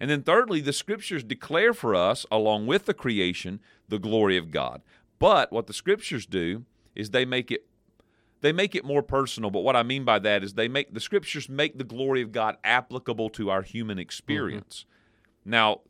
And 0.00 0.10
then, 0.10 0.22
thirdly, 0.22 0.60
the 0.60 0.72
scriptures 0.72 1.22
declare 1.22 1.74
for 1.74 1.94
us, 1.94 2.24
along 2.32 2.66
with 2.66 2.86
the 2.86 2.94
creation, 2.94 3.60
the 3.88 3.98
glory 3.98 4.36
of 4.36 4.50
God. 4.50 4.80
But 5.18 5.52
what 5.52 5.66
the 5.66 5.72
scriptures 5.74 6.26
do 6.26 6.64
is 6.94 7.10
they 7.10 7.24
make 7.24 7.50
it 7.50 7.66
they 8.42 8.52
make 8.52 8.74
it 8.74 8.84
more 8.84 9.02
personal, 9.02 9.50
but 9.50 9.60
what 9.60 9.76
I 9.76 9.84
mean 9.84 10.04
by 10.04 10.18
that 10.18 10.42
is 10.42 10.54
they 10.54 10.68
make 10.68 10.92
the 10.92 11.00
scriptures 11.00 11.48
make 11.48 11.78
the 11.78 11.84
glory 11.84 12.22
of 12.22 12.32
God 12.32 12.56
applicable 12.64 13.30
to 13.30 13.50
our 13.50 13.62
human 13.62 13.98
experience. 13.98 14.84
Mm-hmm. 14.84 15.50
Now, 15.50 15.80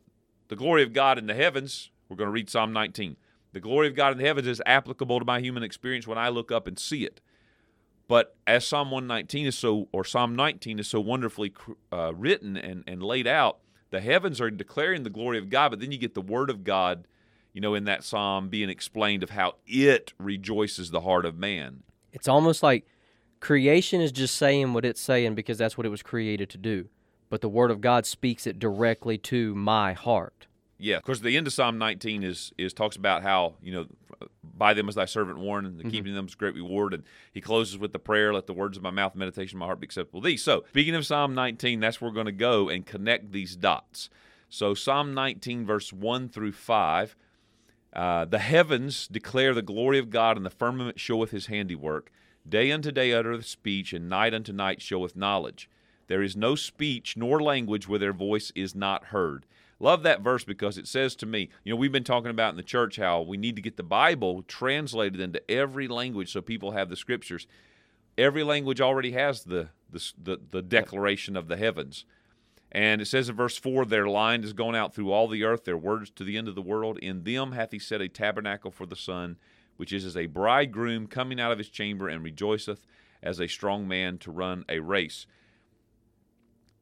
the 0.47 0.55
glory 0.55 0.83
of 0.83 0.93
God 0.93 1.17
in 1.17 1.25
the 1.25 1.33
heavens, 1.33 1.89
we're 2.07 2.15
going 2.15 2.27
to 2.27 2.31
read 2.31 2.49
Psalm 2.49 2.71
19. 2.71 3.17
The 3.53 3.59
glory 3.59 3.87
of 3.87 3.95
God 3.95 4.11
in 4.11 4.19
the 4.19 4.25
heavens 4.25 4.47
is 4.47 4.61
applicable 4.67 5.19
to 5.19 5.25
my 5.25 5.39
human 5.39 5.63
experience 5.63 6.07
when 6.07 6.17
I 6.17 6.29
look 6.29 6.51
up 6.51 6.67
and 6.67 6.77
see 6.77 7.03
it. 7.05 7.21
But 8.07 8.35
as 8.45 8.67
Psalm 8.67 8.91
119 8.91 9.47
is 9.47 9.57
so, 9.57 9.87
or 9.91 10.03
Psalm 10.03 10.35
19 10.35 10.77
is 10.77 10.87
so 10.87 10.99
wonderfully 10.99 11.53
uh, 11.91 12.13
written 12.13 12.55
and, 12.55 12.83
and 12.85 13.01
laid 13.01 13.25
out, 13.25 13.59
the 13.89 14.01
heavens 14.01 14.39
are 14.39 14.51
declaring 14.51 15.03
the 15.03 15.09
glory 15.09 15.39
of 15.39 15.49
God, 15.49 15.69
but 15.69 15.79
then 15.79 15.91
you 15.91 15.97
get 15.97 16.13
the 16.13 16.21
word 16.21 16.49
of 16.49 16.63
God, 16.63 17.07
you 17.53 17.61
know, 17.61 17.73
in 17.73 17.85
that 17.85 18.03
psalm 18.03 18.49
being 18.49 18.69
explained 18.69 19.23
of 19.23 19.31
how 19.31 19.55
it 19.65 20.13
rejoices 20.19 20.91
the 20.91 21.01
heart 21.01 21.25
of 21.25 21.37
man. 21.37 21.83
It's 22.13 22.27
almost 22.27 22.63
like 22.63 22.85
creation 23.41 23.99
is 23.99 24.11
just 24.11 24.37
saying 24.37 24.73
what 24.73 24.85
it's 24.85 25.01
saying 25.01 25.35
because 25.35 25.57
that's 25.57 25.77
what 25.77 25.85
it 25.85 25.89
was 25.89 26.01
created 26.01 26.49
to 26.51 26.57
do. 26.57 26.87
But 27.29 27.41
the 27.41 27.49
Word 27.49 27.71
of 27.71 27.81
God 27.81 28.05
speaks 28.05 28.47
it 28.47 28.59
directly 28.59 29.17
to 29.17 29.53
my 29.55 29.93
heart. 29.93 30.47
Yeah, 30.77 30.97
of 30.97 31.03
course, 31.03 31.19
the 31.19 31.35
end 31.35 31.47
of 31.47 31.53
Psalm 31.53 31.77
19 31.77 32.23
is 32.23 32.51
is 32.57 32.73
talks 32.73 32.95
about 32.95 33.23
how 33.23 33.55
you 33.61 33.73
know 33.73 33.85
by 34.55 34.73
them 34.73 34.87
as 34.87 34.95
thy 34.95 35.05
servant 35.05 35.39
warned, 35.39 35.65
and 35.65 35.79
the 35.79 35.83
Mm-hmm. 35.83 35.91
keeping 35.91 36.13
them 36.13 36.25
is 36.27 36.35
great 36.35 36.53
reward. 36.53 36.93
And 36.93 37.03
he 37.31 37.41
closes 37.41 37.77
with 37.77 37.91
the 37.91 37.99
prayer, 37.99 38.33
let 38.33 38.47
the 38.47 38.53
words 38.53 38.77
of 38.77 38.83
my 38.83 38.91
mouth 38.91 39.13
and 39.13 39.19
meditation 39.19 39.57
of 39.57 39.61
my 39.61 39.65
heart 39.65 39.79
be 39.79 39.85
acceptable 39.85 40.21
to 40.21 40.27
thee. 40.27 40.37
So, 40.37 40.63
speaking 40.69 40.95
of 40.95 41.05
Psalm 41.05 41.33
19, 41.33 41.79
that's 41.79 41.99
where 41.99 42.09
we're 42.09 42.15
going 42.15 42.27
to 42.27 42.31
go 42.31 42.69
and 42.69 42.85
connect 42.85 43.31
these 43.31 43.55
dots. 43.55 44.09
So, 44.49 44.73
Psalm 44.73 45.13
19, 45.13 45.65
verse 45.65 45.91
1 45.91 46.29
through 46.29 46.51
5. 46.51 47.15
Uh, 47.93 48.25
the 48.25 48.39
heavens 48.39 49.07
declare 49.07 49.53
the 49.53 49.61
glory 49.61 49.99
of 49.99 50.09
God, 50.09 50.35
and 50.35 50.45
the 50.45 50.49
firmament 50.49 50.99
showeth 50.99 51.31
his 51.31 51.45
handiwork. 51.45 52.11
Day 52.47 52.71
unto 52.71 52.91
day 52.91 53.13
uttereth 53.13 53.45
speech, 53.45 53.93
and 53.93 54.09
night 54.09 54.33
unto 54.33 54.51
night 54.51 54.81
showeth 54.81 55.15
knowledge. 55.15 55.69
There 56.07 56.23
is 56.23 56.35
no 56.35 56.55
speech 56.55 57.15
nor 57.15 57.41
language 57.41 57.87
where 57.87 57.99
their 57.99 58.13
voice 58.13 58.51
is 58.55 58.75
not 58.75 59.05
heard. 59.05 59.45
Love 59.79 60.03
that 60.03 60.21
verse 60.21 60.43
because 60.43 60.77
it 60.77 60.87
says 60.87 61.15
to 61.15 61.25
me, 61.25 61.49
you 61.63 61.71
know, 61.71 61.75
we've 61.75 61.91
been 61.91 62.03
talking 62.03 62.29
about 62.29 62.51
in 62.51 62.57
the 62.57 62.63
church 62.63 62.97
how 62.97 63.21
we 63.21 63.37
need 63.37 63.55
to 63.55 63.61
get 63.61 63.77
the 63.77 63.83
Bible 63.83 64.43
translated 64.43 65.19
into 65.19 65.41
every 65.49 65.87
language 65.87 66.31
so 66.31 66.41
people 66.41 66.71
have 66.71 66.89
the 66.89 66.95
scriptures. 66.95 67.47
Every 68.17 68.43
language 68.43 68.81
already 68.81 69.11
has 69.11 69.43
the 69.43 69.69
the, 69.89 70.11
the, 70.21 70.39
the 70.51 70.61
declaration 70.61 71.37
of 71.37 71.47
the 71.47 71.57
heavens. 71.57 72.05
And 72.73 73.01
it 73.01 73.05
says 73.05 73.29
in 73.29 73.35
verse 73.35 73.57
4 73.57 73.85
Their 73.85 74.07
line 74.07 74.43
is 74.43 74.53
gone 74.53 74.75
out 74.75 74.93
through 74.93 75.11
all 75.11 75.27
the 75.27 75.43
earth, 75.43 75.63
their 75.63 75.77
words 75.77 76.09
to 76.11 76.23
the 76.23 76.37
end 76.37 76.47
of 76.47 76.55
the 76.55 76.61
world. 76.61 76.97
In 76.99 77.23
them 77.23 77.51
hath 77.51 77.71
he 77.71 77.79
set 77.79 78.01
a 78.01 78.09
tabernacle 78.09 78.71
for 78.71 78.85
the 78.85 78.95
sun, 78.95 79.37
which 79.77 79.93
is 79.93 80.05
as 80.05 80.17
a 80.17 80.25
bridegroom 80.25 81.07
coming 81.07 81.39
out 81.39 81.51
of 81.51 81.59
his 81.59 81.69
chamber 81.69 82.07
and 82.07 82.23
rejoiceth 82.23 82.85
as 83.21 83.39
a 83.39 83.47
strong 83.47 83.87
man 83.87 84.17
to 84.19 84.31
run 84.31 84.65
a 84.67 84.79
race. 84.79 85.27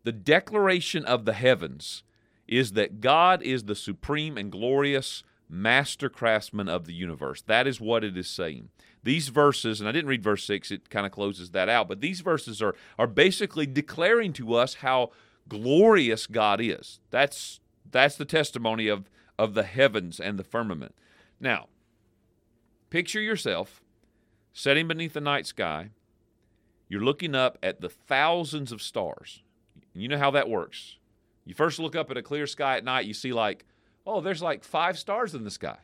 The 0.03 0.11
declaration 0.11 1.05
of 1.05 1.25
the 1.25 1.33
heavens 1.33 2.03
is 2.47 2.71
that 2.73 3.01
God 3.01 3.43
is 3.43 3.65
the 3.65 3.75
supreme 3.75 4.37
and 4.37 4.51
glorious 4.51 5.23
master 5.47 6.09
craftsman 6.09 6.69
of 6.69 6.85
the 6.85 6.93
universe. 6.93 7.41
That 7.41 7.67
is 7.67 7.79
what 7.79 8.03
it 8.03 8.17
is 8.17 8.29
saying. 8.29 8.69
These 9.03 9.29
verses, 9.29 9.79
and 9.79 9.89
I 9.89 9.91
didn't 9.91 10.09
read 10.09 10.23
verse 10.23 10.45
6, 10.45 10.71
it 10.71 10.89
kind 10.89 11.05
of 11.05 11.11
closes 11.11 11.51
that 11.51 11.69
out, 11.69 11.87
but 11.87 12.01
these 12.01 12.21
verses 12.21 12.61
are, 12.61 12.75
are 12.97 13.07
basically 13.07 13.65
declaring 13.65 14.31
to 14.33 14.53
us 14.53 14.75
how 14.75 15.11
glorious 15.47 16.27
God 16.27 16.59
is. 16.61 16.99
That's 17.09 17.59
that's 17.91 18.15
the 18.15 18.25
testimony 18.25 18.87
of, 18.87 19.09
of 19.37 19.53
the 19.53 19.63
heavens 19.63 20.19
and 20.19 20.39
the 20.39 20.43
firmament. 20.43 20.95
Now, 21.39 21.67
picture 22.89 23.21
yourself 23.21 23.81
sitting 24.53 24.87
beneath 24.87 25.13
the 25.13 25.21
night 25.21 25.45
sky. 25.45 25.89
You're 26.87 27.03
looking 27.03 27.35
up 27.35 27.57
at 27.63 27.81
the 27.81 27.89
thousands 27.89 28.71
of 28.71 28.81
stars. 28.81 29.43
You 29.93 30.07
know 30.07 30.17
how 30.17 30.31
that 30.31 30.49
works. 30.49 30.97
You 31.45 31.53
first 31.53 31.79
look 31.79 31.95
up 31.95 32.11
at 32.11 32.17
a 32.17 32.21
clear 32.21 32.47
sky 32.47 32.77
at 32.77 32.83
night, 32.83 33.05
you 33.05 33.13
see 33.13 33.33
like, 33.33 33.65
oh, 34.05 34.21
there's 34.21 34.41
like 34.41 34.63
five 34.63 34.97
stars 34.97 35.33
in 35.33 35.43
the 35.43 35.51
sky. 35.51 35.77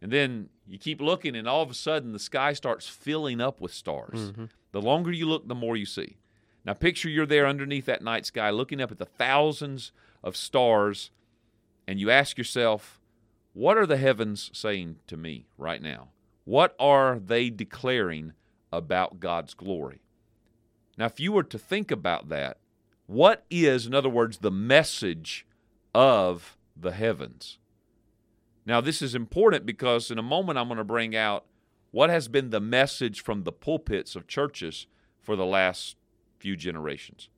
And 0.00 0.12
then 0.12 0.50
you 0.66 0.78
keep 0.78 1.00
looking, 1.00 1.34
and 1.34 1.48
all 1.48 1.62
of 1.62 1.70
a 1.70 1.74
sudden 1.74 2.12
the 2.12 2.18
sky 2.18 2.52
starts 2.52 2.86
filling 2.86 3.40
up 3.40 3.60
with 3.60 3.72
stars. 3.72 4.30
Mm-hmm. 4.30 4.44
The 4.72 4.82
longer 4.82 5.10
you 5.10 5.26
look, 5.26 5.48
the 5.48 5.54
more 5.54 5.76
you 5.76 5.86
see. 5.86 6.16
Now, 6.66 6.74
picture 6.74 7.08
you're 7.08 7.26
there 7.26 7.46
underneath 7.46 7.86
that 7.86 8.02
night 8.02 8.26
sky 8.26 8.50
looking 8.50 8.80
up 8.80 8.90
at 8.90 8.98
the 8.98 9.04
thousands 9.04 9.92
of 10.24 10.36
stars, 10.36 11.12
and 11.86 12.00
you 12.00 12.10
ask 12.10 12.36
yourself, 12.36 13.00
what 13.52 13.78
are 13.78 13.86
the 13.86 13.96
heavens 13.96 14.50
saying 14.52 14.96
to 15.06 15.16
me 15.16 15.46
right 15.56 15.80
now? 15.80 16.08
What 16.44 16.74
are 16.80 17.20
they 17.20 17.50
declaring 17.50 18.32
about 18.72 19.20
God's 19.20 19.54
glory? 19.54 20.00
Now, 20.98 21.06
if 21.06 21.20
you 21.20 21.30
were 21.30 21.44
to 21.44 21.58
think 21.58 21.92
about 21.92 22.28
that, 22.30 22.58
what 23.06 23.44
is, 23.48 23.86
in 23.86 23.94
other 23.94 24.08
words, 24.08 24.38
the 24.38 24.50
message 24.50 25.46
of 25.94 26.56
the 26.76 26.92
heavens? 26.92 27.58
Now, 28.64 28.80
this 28.80 29.00
is 29.00 29.14
important 29.14 29.66
because 29.66 30.10
in 30.10 30.18
a 30.18 30.22
moment 30.22 30.58
I'm 30.58 30.66
going 30.66 30.78
to 30.78 30.84
bring 30.84 31.14
out 31.14 31.44
what 31.92 32.10
has 32.10 32.26
been 32.26 32.50
the 32.50 32.60
message 32.60 33.22
from 33.22 33.44
the 33.44 33.52
pulpits 33.52 34.16
of 34.16 34.26
churches 34.26 34.88
for 35.22 35.36
the 35.36 35.46
last 35.46 35.94
few 36.38 36.56
generations. 36.56 37.28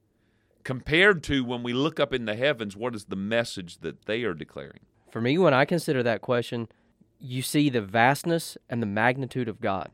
Compared 0.65 1.23
to 1.25 1.45
when 1.45 1.63
we 1.63 1.73
look 1.73 1.99
up 1.99 2.13
in 2.13 2.27
the 2.27 2.37
heavens, 2.37 2.77
what 2.77 2.95
is 2.95 3.07
the 3.07 3.17
message 3.17 3.79
that 3.79 4.07
they 4.07 4.25
are 4.25 4.35
declaring? 4.35 4.81
For 5.11 5.21
me, 5.21 5.39
when 5.39 5.55
I 5.55 5.65
consider 5.65 6.03
that 6.03 6.21
question, 6.21 6.69
you 7.19 7.43
see 7.43 7.71
the 7.71 7.81
vastness 7.81 8.59
and 8.69 8.83
the 8.83 8.87
magnitude 8.87 9.49
of 9.49 9.61
God. 9.61 9.91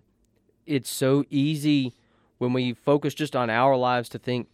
It's 0.67 0.91
so 0.91 1.25
easy 1.31 1.95
when 2.39 2.53
we 2.53 2.73
focus 2.73 3.15
just 3.15 3.37
on 3.37 3.51
our 3.51 3.77
lives 3.77 4.09
to 4.11 4.19
think 4.19 4.49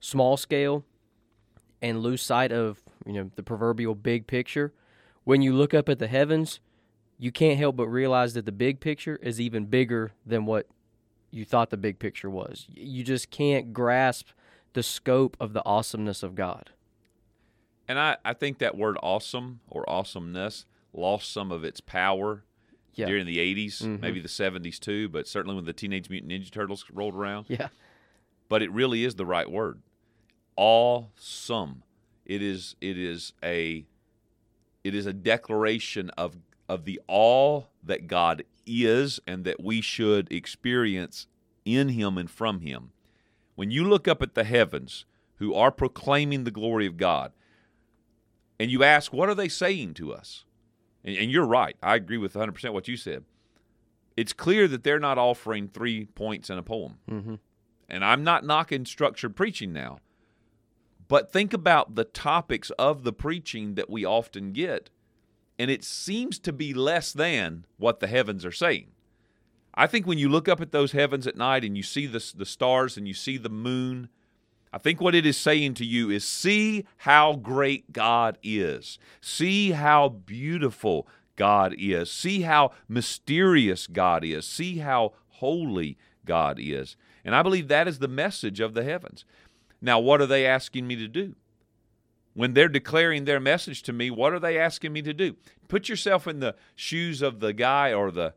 small 0.00 0.36
scale 0.36 0.84
and 1.82 2.00
lose 2.00 2.22
sight 2.22 2.52
of, 2.52 2.82
you 3.04 3.12
know, 3.12 3.30
the 3.34 3.42
proverbial 3.42 3.94
big 3.94 4.26
picture. 4.26 4.72
When 5.24 5.42
you 5.42 5.52
look 5.52 5.74
up 5.74 5.88
at 5.88 5.98
the 5.98 6.06
heavens, 6.06 6.60
you 7.18 7.32
can't 7.32 7.58
help 7.58 7.76
but 7.76 7.88
realize 7.88 8.34
that 8.34 8.46
the 8.46 8.52
big 8.52 8.80
picture 8.80 9.16
is 9.22 9.40
even 9.40 9.66
bigger 9.66 10.12
than 10.24 10.46
what 10.46 10.66
you 11.34 11.44
thought 11.44 11.70
the 11.70 11.76
big 11.76 11.98
picture 11.98 12.30
was. 12.30 12.66
You 12.72 13.02
just 13.04 13.30
can't 13.30 13.72
grasp 13.72 14.28
the 14.72 14.82
scope 14.82 15.36
of 15.40 15.52
the 15.52 15.64
awesomeness 15.64 16.22
of 16.22 16.34
God. 16.34 16.70
And 17.88 17.98
I, 17.98 18.16
I 18.24 18.32
think 18.32 18.58
that 18.58 18.76
word 18.76 18.96
awesome 19.02 19.60
or 19.68 19.88
awesomeness 19.88 20.64
lost 20.92 21.32
some 21.32 21.50
of 21.52 21.64
its 21.64 21.80
power 21.80 22.44
Yeah. 22.94 23.06
during 23.06 23.26
the 23.26 23.38
80s, 23.38 23.82
Mhm. 23.82 24.00
maybe 24.00 24.20
the 24.20 24.28
70s 24.28 24.78
too, 24.78 25.08
but 25.08 25.26
certainly 25.26 25.56
when 25.56 25.64
the 25.64 25.72
Teenage 25.72 26.08
Mutant 26.08 26.30
Ninja 26.32 26.50
Turtles 26.50 26.84
rolled 26.92 27.14
around. 27.14 27.46
Yeah. 27.48 27.68
But 28.48 28.62
it 28.62 28.70
really 28.70 29.04
is 29.04 29.16
the 29.16 29.26
right 29.26 29.50
word. 29.50 29.80
Awesome. 30.56 31.82
It 32.24 32.40
is 32.42 32.76
it 32.80 32.96
is 32.96 33.32
a 33.42 33.84
it 34.82 34.94
is 34.94 35.06
a 35.06 35.12
declaration 35.12 36.10
of 36.10 36.36
of 36.68 36.84
the 36.84 37.00
awe 37.08 37.64
that 37.82 38.06
God 38.06 38.44
is 38.66 39.20
and 39.26 39.44
that 39.44 39.62
we 39.62 39.80
should 39.80 40.30
experience 40.32 41.26
in 41.64 41.90
him 41.90 42.18
and 42.18 42.30
from 42.30 42.60
him. 42.60 42.90
When 43.54 43.70
you 43.70 43.84
look 43.84 44.08
up 44.08 44.22
at 44.22 44.34
the 44.34 44.44
heavens 44.44 45.04
who 45.36 45.54
are 45.54 45.70
proclaiming 45.70 46.44
the 46.44 46.50
glory 46.50 46.86
of 46.86 46.96
God, 46.96 47.32
and 48.58 48.70
you 48.70 48.84
ask, 48.84 49.12
what 49.12 49.28
are 49.28 49.34
they 49.34 49.48
saying 49.48 49.94
to 49.94 50.12
us? 50.12 50.44
And, 51.04 51.16
and 51.16 51.30
you're 51.30 51.46
right. 51.46 51.76
I 51.82 51.96
agree 51.96 52.18
with 52.18 52.34
100% 52.34 52.72
what 52.72 52.88
you 52.88 52.96
said. 52.96 53.24
It's 54.16 54.32
clear 54.32 54.68
that 54.68 54.84
they're 54.84 55.00
not 55.00 55.18
offering 55.18 55.68
three 55.68 56.06
points 56.06 56.50
in 56.50 56.58
a 56.58 56.62
poem. 56.62 56.98
Mm-hmm. 57.10 57.34
And 57.88 58.04
I'm 58.04 58.24
not 58.24 58.44
knocking 58.44 58.86
structured 58.86 59.36
preaching 59.36 59.72
now. 59.72 59.98
But 61.08 61.32
think 61.32 61.52
about 61.52 61.96
the 61.96 62.04
topics 62.04 62.70
of 62.78 63.04
the 63.04 63.12
preaching 63.12 63.74
that 63.74 63.90
we 63.90 64.04
often 64.04 64.52
get, 64.52 64.88
and 65.58 65.70
it 65.70 65.84
seems 65.84 66.38
to 66.40 66.52
be 66.52 66.74
less 66.74 67.12
than 67.12 67.66
what 67.76 68.00
the 68.00 68.06
heavens 68.06 68.44
are 68.44 68.52
saying. 68.52 68.88
I 69.74 69.86
think 69.86 70.06
when 70.06 70.18
you 70.18 70.28
look 70.28 70.48
up 70.48 70.60
at 70.60 70.72
those 70.72 70.92
heavens 70.92 71.26
at 71.26 71.36
night 71.36 71.64
and 71.64 71.76
you 71.76 71.82
see 71.82 72.06
the, 72.06 72.32
the 72.36 72.46
stars 72.46 72.96
and 72.96 73.08
you 73.08 73.14
see 73.14 73.36
the 73.36 73.48
moon, 73.48 74.08
I 74.72 74.78
think 74.78 75.00
what 75.00 75.14
it 75.14 75.26
is 75.26 75.36
saying 75.36 75.74
to 75.74 75.84
you 75.84 76.10
is 76.10 76.24
see 76.24 76.84
how 76.98 77.34
great 77.34 77.92
God 77.92 78.38
is. 78.42 78.98
See 79.20 79.72
how 79.72 80.08
beautiful 80.08 81.08
God 81.36 81.74
is. 81.78 82.10
See 82.10 82.42
how 82.42 82.72
mysterious 82.88 83.86
God 83.86 84.24
is. 84.24 84.46
See 84.46 84.78
how 84.78 85.14
holy 85.28 85.96
God 86.24 86.58
is. 86.60 86.96
And 87.24 87.34
I 87.34 87.42
believe 87.42 87.68
that 87.68 87.88
is 87.88 87.98
the 87.98 88.08
message 88.08 88.60
of 88.60 88.74
the 88.74 88.84
heavens. 88.84 89.24
Now, 89.80 89.98
what 89.98 90.20
are 90.20 90.26
they 90.26 90.46
asking 90.46 90.86
me 90.86 90.96
to 90.96 91.08
do? 91.08 91.34
When 92.34 92.52
they're 92.52 92.68
declaring 92.68 93.24
their 93.24 93.40
message 93.40 93.82
to 93.84 93.92
me, 93.92 94.10
what 94.10 94.32
are 94.32 94.40
they 94.40 94.58
asking 94.58 94.92
me 94.92 95.02
to 95.02 95.14
do? 95.14 95.36
Put 95.68 95.88
yourself 95.88 96.26
in 96.26 96.40
the 96.40 96.56
shoes 96.74 97.22
of 97.22 97.40
the 97.40 97.52
guy 97.52 97.92
or 97.92 98.10
the 98.10 98.34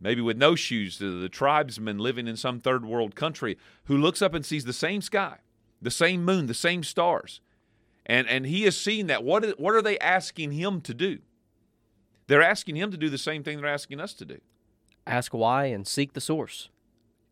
maybe 0.00 0.20
with 0.20 0.36
no 0.36 0.54
shoes, 0.54 0.98
the, 0.98 1.06
the 1.06 1.28
tribesman 1.28 1.98
living 1.98 2.26
in 2.26 2.36
some 2.36 2.60
third 2.60 2.84
world 2.84 3.14
country 3.14 3.56
who 3.84 3.96
looks 3.96 4.20
up 4.20 4.34
and 4.34 4.44
sees 4.44 4.64
the 4.64 4.72
same 4.72 5.00
sky, 5.00 5.38
the 5.80 5.90
same 5.90 6.24
moon, 6.24 6.46
the 6.46 6.54
same 6.54 6.82
stars. 6.82 7.40
And, 8.04 8.28
and 8.28 8.46
he 8.46 8.64
is 8.64 8.78
seeing 8.78 9.06
that. 9.06 9.24
What, 9.24 9.44
is, 9.44 9.54
what 9.56 9.74
are 9.74 9.82
they 9.82 9.98
asking 9.98 10.52
him 10.52 10.80
to 10.82 10.94
do? 10.94 11.18
They're 12.26 12.42
asking 12.42 12.76
him 12.76 12.90
to 12.90 12.96
do 12.96 13.08
the 13.08 13.18
same 13.18 13.42
thing 13.42 13.60
they're 13.60 13.70
asking 13.70 14.00
us 14.00 14.12
to 14.14 14.24
do. 14.24 14.38
Ask 15.06 15.32
why 15.32 15.66
and 15.66 15.86
seek 15.86 16.12
the 16.12 16.20
source. 16.20 16.68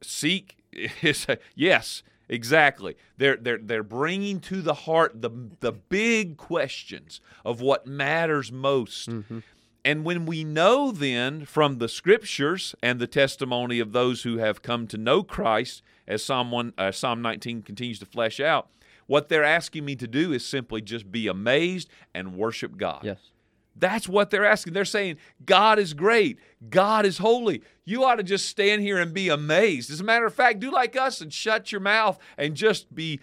Seek 0.03 0.57
is 1.03 1.27
yes, 1.55 2.03
exactly. 2.29 2.97
They're 3.17 3.37
they're 3.37 3.59
they're 3.59 3.83
bringing 3.83 4.41
to 4.41 4.63
the 4.63 4.75
heart 4.75 5.21
the 5.23 5.31
the 5.61 5.73
big 5.73 6.37
questions 6.37 7.21
of 7.45 7.61
what 7.61 7.87
matters 7.87 8.51
most. 8.53 9.09
And 9.87 10.03
when 10.05 10.25
we 10.25 10.45
know 10.45 10.91
then 10.93 11.45
from 11.45 11.77
the 11.79 11.89
scriptures 11.89 12.75
and 12.83 12.99
the 12.99 13.07
testimony 13.07 13.81
of 13.81 13.93
those 13.93 14.23
who 14.23 14.39
have 14.39 14.63
come 14.63 14.87
to 14.87 14.97
know 14.97 15.23
Christ, 15.23 15.83
as 16.09 16.25
Psalm 16.25 16.51
one, 16.51 16.73
uh, 16.79 16.91
Psalm 16.91 17.21
19 17.21 17.61
continues 17.63 17.99
to 17.99 18.07
flesh 18.07 18.41
out, 18.41 18.69
what 19.07 19.29
they're 19.29 19.45
asking 19.45 19.85
me 19.85 19.95
to 19.97 20.07
do 20.07 20.33
is 20.33 20.45
simply 20.47 20.81
just 20.81 21.13
be 21.13 21.27
amazed 21.27 21.91
and 22.15 22.35
worship 22.35 22.79
God. 22.79 23.01
Yes. 23.05 23.19
That's 23.77 24.09
what 24.09 24.31
they're 24.31 24.45
asking. 24.45 24.73
They're 24.73 24.85
saying, 24.85 25.17
God 25.45 25.79
is 25.79 25.95
great. 25.95 26.39
God 26.71 27.05
is 27.05 27.19
holy. 27.19 27.63
You 27.85 28.05
ought 28.05 28.17
to 28.17 28.23
just 28.23 28.47
stand 28.47 28.83
here 28.83 28.99
and 28.99 29.13
be 29.13 29.29
amazed. 29.29 29.91
As 29.91 30.01
a 30.01 30.05
matter 30.05 30.27
of 30.27 30.35
fact, 30.35 30.61
do 30.61 30.71
like 30.71 30.97
us 30.97 31.21
and 31.21 31.33
shut 31.33 31.73
your 31.73 31.81
mouth 31.81 32.19
and 32.39 32.55
just 32.55 32.95
be 32.95 33.21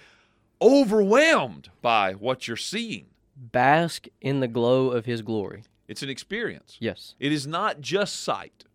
overwhelmed 0.62 1.70
by 1.81 2.13
what 2.13 2.48
you're 2.48 2.58
seeing. 2.58 3.05
Bask 3.36 4.08
in 4.20 4.39
the 4.39 4.48
glow 4.48 4.89
of 4.89 5.05
his 5.05 5.22
glory. 5.22 5.63
It's 5.88 6.03
an 6.03 6.10
experience. 6.10 6.77
Yes. 6.79 7.15
It 7.20 7.31
is 7.31 7.48
not 7.48 7.81
just 7.81 8.22
sight. 8.22 8.65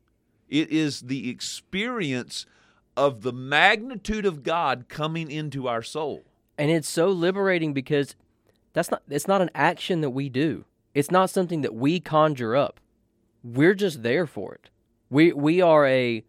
It 0.49 0.71
is 0.71 1.03
the 1.03 1.31
experience 1.31 2.47
of 2.97 3.23
the 3.23 3.33
magnitude 3.33 4.27
of 4.27 4.43
God 4.43 4.87
coming 4.89 5.31
into 5.31 5.69
our 5.69 5.83
soul. 5.83 6.25
And 6.59 6.71
it's 6.71 6.89
so 6.89 7.09
liberating 7.09 7.73
because 7.73 8.17
that's 8.73 8.91
not 8.91 9.03
it's 9.09 9.29
not 9.29 9.43
an 9.43 9.51
action 9.55 10.01
that 10.01 10.11
we 10.11 10.29
do. 10.29 10.65
It's 10.97 11.11
not 11.11 11.29
something 11.29 11.61
that 11.61 11.75
we 11.75 12.01
conjure 12.01 12.57
up. 12.57 12.81
We're 13.45 13.75
just 13.75 14.03
there 14.03 14.27
for 14.27 14.55
it. 14.55 14.71
We 15.11 15.31
we 15.31 15.61
are 15.61 15.87
a 15.87 16.25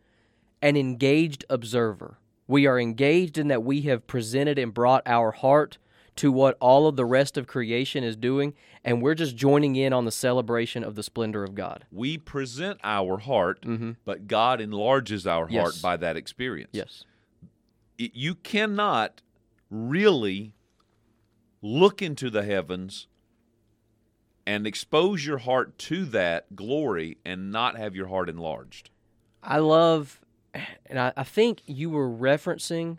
an 0.61 0.75
engaged 0.75 1.45
observer. 1.49 2.17
We 2.47 2.67
are 2.67 2.77
engaged 2.77 3.37
in 3.37 3.47
that 3.47 3.63
we 3.63 3.83
have 3.83 4.07
presented 4.07 4.59
and 4.59 4.73
brought 4.73 5.03
our 5.05 5.31
heart 5.31 5.77
to 6.17 6.33
what 6.33 6.57
all 6.59 6.85
of 6.85 6.97
the 6.97 7.05
rest 7.05 7.37
of 7.37 7.47
creation 7.47 8.03
is 8.03 8.17
doing, 8.17 8.53
and 8.83 9.01
we're 9.01 9.15
just 9.15 9.37
joining 9.37 9.77
in 9.77 9.93
on 9.93 10.03
the 10.03 10.11
celebration 10.11 10.83
of 10.83 10.95
the 10.95 11.03
splendor 11.03 11.45
of 11.45 11.55
God. 11.55 11.85
We 11.89 12.17
present 12.17 12.81
our 12.83 13.19
heart, 13.19 13.61
mm-hmm. 13.61 13.91
but 14.03 14.27
God 14.27 14.59
enlarges 14.59 15.25
our 15.25 15.47
heart 15.47 15.75
Yes. 15.75 15.81
by 15.81 15.95
that 15.95 16.17
experience. 16.17 16.71
Yes. 16.73 17.05
it- 17.97 18.15
you 18.15 18.35
cannot 18.35 19.21
really 19.69 20.55
look 21.61 22.01
into 22.01 22.29
the 22.29 22.43
heavens 22.43 23.07
and 24.47 24.65
expose 24.65 25.25
your 25.25 25.39
heart 25.39 25.77
to 25.77 26.05
that 26.05 26.55
glory 26.55 27.17
and 27.25 27.51
not 27.51 27.77
have 27.77 27.93
your 27.93 28.07
heart 28.07 28.29
enlarged. 28.29 28.89
I 29.43 29.57
love, 29.57 30.21
and 30.85 30.97
I, 30.97 31.11
I 31.17 31.23
think 31.25 31.61
you 31.65 31.89
were 31.89 32.09
referencing 32.09 32.97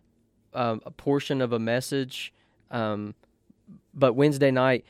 um, 0.52 0.82
a 0.84 0.90
portion 0.90 1.40
of 1.40 1.54
a 1.54 1.58
message, 1.58 2.34
um, 2.70 3.14
but 3.94 4.12
Wednesday 4.12 4.50
night, 4.50 4.84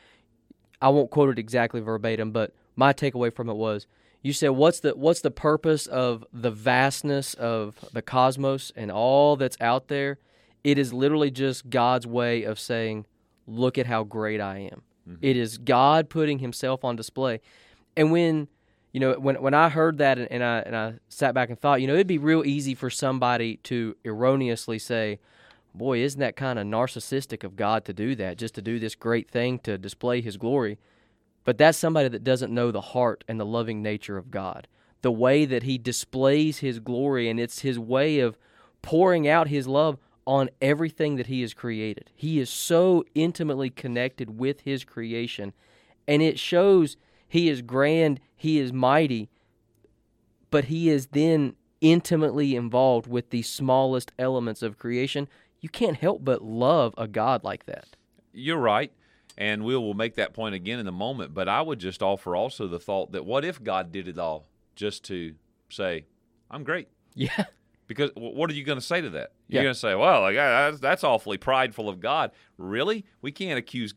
I 0.82 0.88
won't 0.88 1.12
quote 1.12 1.30
it 1.30 1.38
exactly 1.38 1.80
verbatim, 1.80 2.32
but 2.32 2.52
my 2.74 2.92
takeaway 2.92 3.32
from 3.32 3.48
it 3.48 3.54
was 3.54 3.86
you 4.22 4.32
said, 4.32 4.50
"What's 4.50 4.80
the 4.80 4.96
what's 4.96 5.20
the 5.20 5.30
purpose 5.30 5.86
of 5.86 6.24
the 6.32 6.50
vastness 6.50 7.34
of 7.34 7.76
the 7.92 8.02
cosmos 8.02 8.72
and 8.74 8.90
all 8.90 9.36
that's 9.36 9.56
out 9.60 9.86
there? 9.86 10.18
It 10.64 10.76
is 10.76 10.92
literally 10.92 11.30
just 11.30 11.70
God's 11.70 12.06
way 12.06 12.42
of 12.42 12.58
saying, 12.58 13.06
look 13.46 13.78
at 13.78 13.86
how 13.86 14.02
great 14.02 14.40
I 14.40 14.68
am. 14.72 14.82
It 15.20 15.36
is 15.36 15.58
God 15.58 16.08
putting 16.08 16.38
Himself 16.38 16.84
on 16.84 16.96
display, 16.96 17.40
and 17.96 18.12
when 18.12 18.48
you 18.92 19.00
know 19.00 19.14
when 19.14 19.40
when 19.42 19.54
I 19.54 19.68
heard 19.68 19.98
that 19.98 20.18
and, 20.18 20.30
and 20.30 20.42
I 20.42 20.58
and 20.60 20.76
I 20.76 20.94
sat 21.08 21.34
back 21.34 21.48
and 21.48 21.58
thought, 21.58 21.80
you 21.80 21.86
know, 21.86 21.94
it'd 21.94 22.06
be 22.06 22.18
real 22.18 22.44
easy 22.44 22.74
for 22.74 22.90
somebody 22.90 23.56
to 23.64 23.96
erroneously 24.04 24.78
say, 24.78 25.18
"Boy, 25.74 26.00
isn't 26.00 26.20
that 26.20 26.36
kind 26.36 26.58
of 26.58 26.66
narcissistic 26.66 27.44
of 27.44 27.56
God 27.56 27.84
to 27.86 27.92
do 27.92 28.14
that? 28.16 28.38
Just 28.38 28.54
to 28.54 28.62
do 28.62 28.78
this 28.78 28.94
great 28.94 29.30
thing 29.30 29.58
to 29.60 29.78
display 29.78 30.20
His 30.20 30.36
glory." 30.36 30.78
But 31.44 31.56
that's 31.56 31.78
somebody 31.78 32.08
that 32.08 32.24
doesn't 32.24 32.52
know 32.52 32.70
the 32.70 32.80
heart 32.80 33.24
and 33.26 33.40
the 33.40 33.46
loving 33.46 33.82
nature 33.82 34.18
of 34.18 34.30
God. 34.30 34.68
The 35.00 35.12
way 35.12 35.46
that 35.46 35.62
He 35.62 35.78
displays 35.78 36.58
His 36.58 36.78
glory, 36.78 37.28
and 37.30 37.40
it's 37.40 37.60
His 37.60 37.78
way 37.78 38.20
of 38.20 38.36
pouring 38.82 39.26
out 39.26 39.48
His 39.48 39.66
love 39.66 39.98
on 40.28 40.50
everything 40.60 41.16
that 41.16 41.26
He 41.26 41.40
has 41.40 41.54
created. 41.54 42.10
He 42.14 42.38
is 42.38 42.50
so 42.50 43.02
intimately 43.14 43.70
connected 43.70 44.38
with 44.38 44.60
His 44.60 44.84
creation, 44.84 45.54
and 46.06 46.20
it 46.20 46.38
shows 46.38 46.98
He 47.26 47.48
is 47.48 47.62
grand, 47.62 48.20
He 48.36 48.58
is 48.58 48.70
mighty, 48.70 49.30
but 50.50 50.66
He 50.66 50.90
is 50.90 51.06
then 51.08 51.56
intimately 51.80 52.54
involved 52.54 53.06
with 53.06 53.30
the 53.30 53.40
smallest 53.40 54.12
elements 54.18 54.62
of 54.62 54.78
creation. 54.78 55.28
You 55.60 55.70
can't 55.70 55.96
help 55.96 56.22
but 56.22 56.42
love 56.42 56.94
a 56.98 57.08
God 57.08 57.42
like 57.42 57.64
that. 57.64 57.96
You're 58.34 58.58
right. 58.58 58.92
And 59.38 59.64
we 59.64 59.76
will 59.76 59.94
make 59.94 60.16
that 60.16 60.34
point 60.34 60.54
again 60.54 60.78
in 60.78 60.86
a 60.88 60.92
moment. 60.92 61.32
But 61.32 61.48
I 61.48 61.62
would 61.62 61.78
just 61.78 62.02
offer 62.02 62.36
also 62.36 62.66
the 62.66 62.78
thought 62.78 63.12
that 63.12 63.24
what 63.24 63.44
if 63.46 63.62
God 63.62 63.92
did 63.92 64.08
it 64.08 64.18
all 64.18 64.46
just 64.76 65.04
to 65.04 65.34
say, 65.70 66.04
I'm 66.50 66.64
great? 66.64 66.88
Yeah. 67.14 67.46
Because 67.88 68.10
what 68.14 68.48
are 68.50 68.54
you 68.54 68.62
going 68.62 68.78
to 68.78 68.84
say 68.84 69.00
to 69.00 69.10
that? 69.10 69.32
You're 69.48 69.62
Yeah. 69.62 69.64
going 69.64 69.74
to 69.74 69.80
say, 69.80 69.94
"Well, 69.96 70.20
like, 70.20 70.36
that's, 70.36 70.78
that's 70.78 71.02
awfully 71.02 71.38
prideful 71.38 71.88
of 71.88 71.98
God." 72.00 72.30
Really? 72.58 73.04
We 73.22 73.32
can't 73.32 73.58
accuse 73.58 73.92